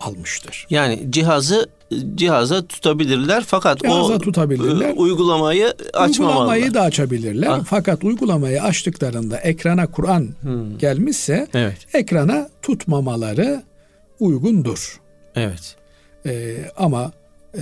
[0.00, 0.66] almıştır.
[0.70, 1.68] Yani cihazı
[2.14, 4.94] cihaza tutabilirler fakat cihaza o tutabilirler.
[4.96, 6.36] uygulamayı açmamalılar.
[6.36, 7.48] Uygulamayı da açabilirler.
[7.48, 7.64] Ah.
[7.64, 10.78] Fakat uygulamayı açtıklarında ekrana Kur'an hmm.
[10.78, 11.86] gelmişse evet.
[11.94, 13.62] ekrana tutmamaları
[14.20, 15.00] uygundur.
[15.34, 15.76] Evet.
[16.26, 17.12] Ee, ama
[17.54, 17.60] e,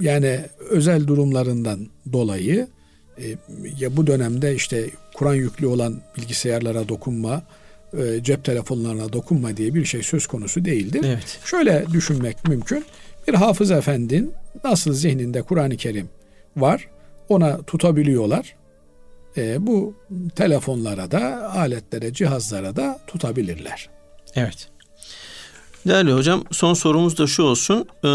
[0.00, 2.68] yani özel durumlarından dolayı
[3.18, 3.24] e,
[3.78, 7.42] ya bu dönemde işte Kur'an yüklü olan bilgisayarlara dokunma
[7.98, 11.02] e, cep telefonlarına dokunma diye bir şey söz konusu değildir.
[11.04, 11.38] Evet.
[11.44, 12.84] Şöyle düşünmek mümkün.
[13.28, 16.08] Bir hafız efendinin nasıl zihninde Kur'an-ı Kerim
[16.56, 16.88] var
[17.28, 18.56] ona tutabiliyorlar.
[19.36, 19.94] E, bu
[20.36, 23.88] telefonlara da aletlere cihazlara da tutabilirler.
[24.34, 24.68] Evet.
[25.86, 27.88] Değerli hocam son sorumuz da şu olsun.
[28.04, 28.08] Ee,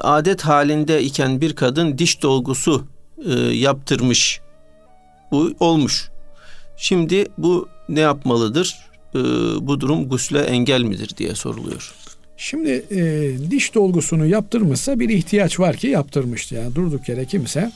[0.00, 2.86] adet halinde iken bir kadın diş dolgusu
[3.26, 4.40] e, yaptırmış.
[5.30, 6.10] Bu olmuş.
[6.76, 8.76] Şimdi bu ne yapmalıdır?
[9.14, 9.18] Ee,
[9.60, 11.94] bu durum gusle engel midir diye soruluyor.
[12.44, 16.54] Şimdi e, diş dolgusunu yaptırmışsa bir ihtiyaç var ki yaptırmıştı.
[16.54, 17.72] Yani durduk yere kimse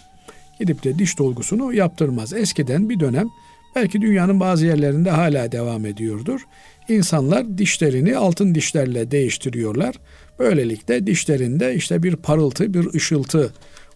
[0.60, 2.32] gidip de diş dolgusunu yaptırmaz.
[2.32, 3.28] Eskiden bir dönem
[3.76, 6.40] belki dünyanın bazı yerlerinde hala devam ediyordur.
[6.88, 9.94] İnsanlar dişlerini altın dişlerle değiştiriyorlar.
[10.38, 13.52] Böylelikle dişlerinde işte bir parıltı, bir ışıltı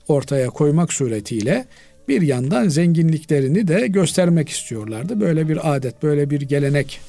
[0.08, 1.64] ortaya koymak suretiyle
[2.08, 5.20] bir yandan zenginliklerini de göstermek istiyorlardı.
[5.20, 7.00] Böyle bir adet, böyle bir gelenek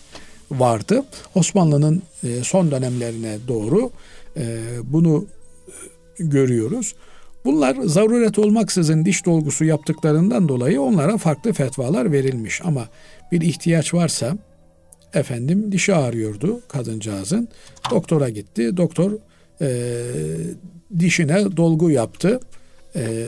[0.51, 1.03] vardı.
[1.35, 3.91] Osmanlı'nın e, son dönemlerine doğru
[4.37, 5.25] e, bunu
[5.67, 6.95] e, görüyoruz.
[7.45, 12.61] Bunlar zaruret olmaksızın diş dolgusu yaptıklarından dolayı onlara farklı fetvalar verilmiş.
[12.63, 12.89] Ama
[13.31, 14.37] bir ihtiyaç varsa
[15.13, 17.47] efendim dişi ağrıyordu kadıncağızın.
[17.91, 18.77] Doktora gitti.
[18.77, 19.11] Doktor
[19.61, 19.69] e,
[20.99, 22.39] dişine dolgu yaptı.
[22.95, 23.27] E,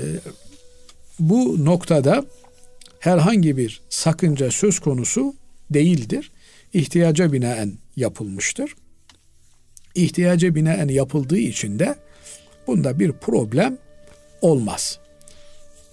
[1.19, 2.26] bu noktada
[2.99, 5.34] herhangi bir sakınca söz konusu
[5.69, 6.32] değildir.
[6.74, 8.76] İhtiyaca binaen yapılmıştır.
[9.95, 11.95] İhtiyaca binaen yapıldığı için de
[12.67, 13.78] bunda bir problem
[14.41, 14.99] olmaz.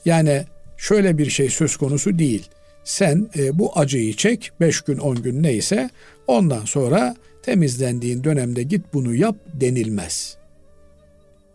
[0.05, 0.45] Yani
[0.77, 2.49] şöyle bir şey söz konusu değil.
[2.85, 5.91] Sen e, bu acıyı çek 5 gün 10 gün neyse
[6.27, 10.37] ondan sonra temizlendiğin dönemde git bunu yap denilmez.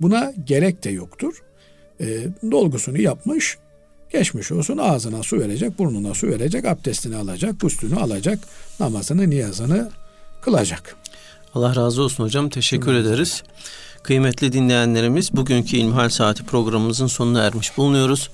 [0.01, 1.43] Buna gerek de yoktur.
[1.99, 2.05] E,
[2.51, 3.57] dolgusunu yapmış
[4.17, 8.39] geçmiş olsun ağzına su verecek, burnuna su verecek, abdestini alacak, üstünü alacak,
[8.79, 9.89] namazını, niyazını
[10.41, 10.95] kılacak.
[11.53, 12.49] Allah razı olsun hocam.
[12.49, 13.05] Teşekkür evet.
[13.05, 13.43] ederiz.
[14.03, 18.29] Kıymetli dinleyenlerimiz bugünkü İlmihal Saati programımızın sonuna ermiş bulunuyoruz.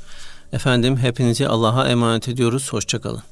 [0.53, 2.73] Efendim hepinizi Allah'a emanet ediyoruz.
[2.73, 3.23] Hoşçakalın.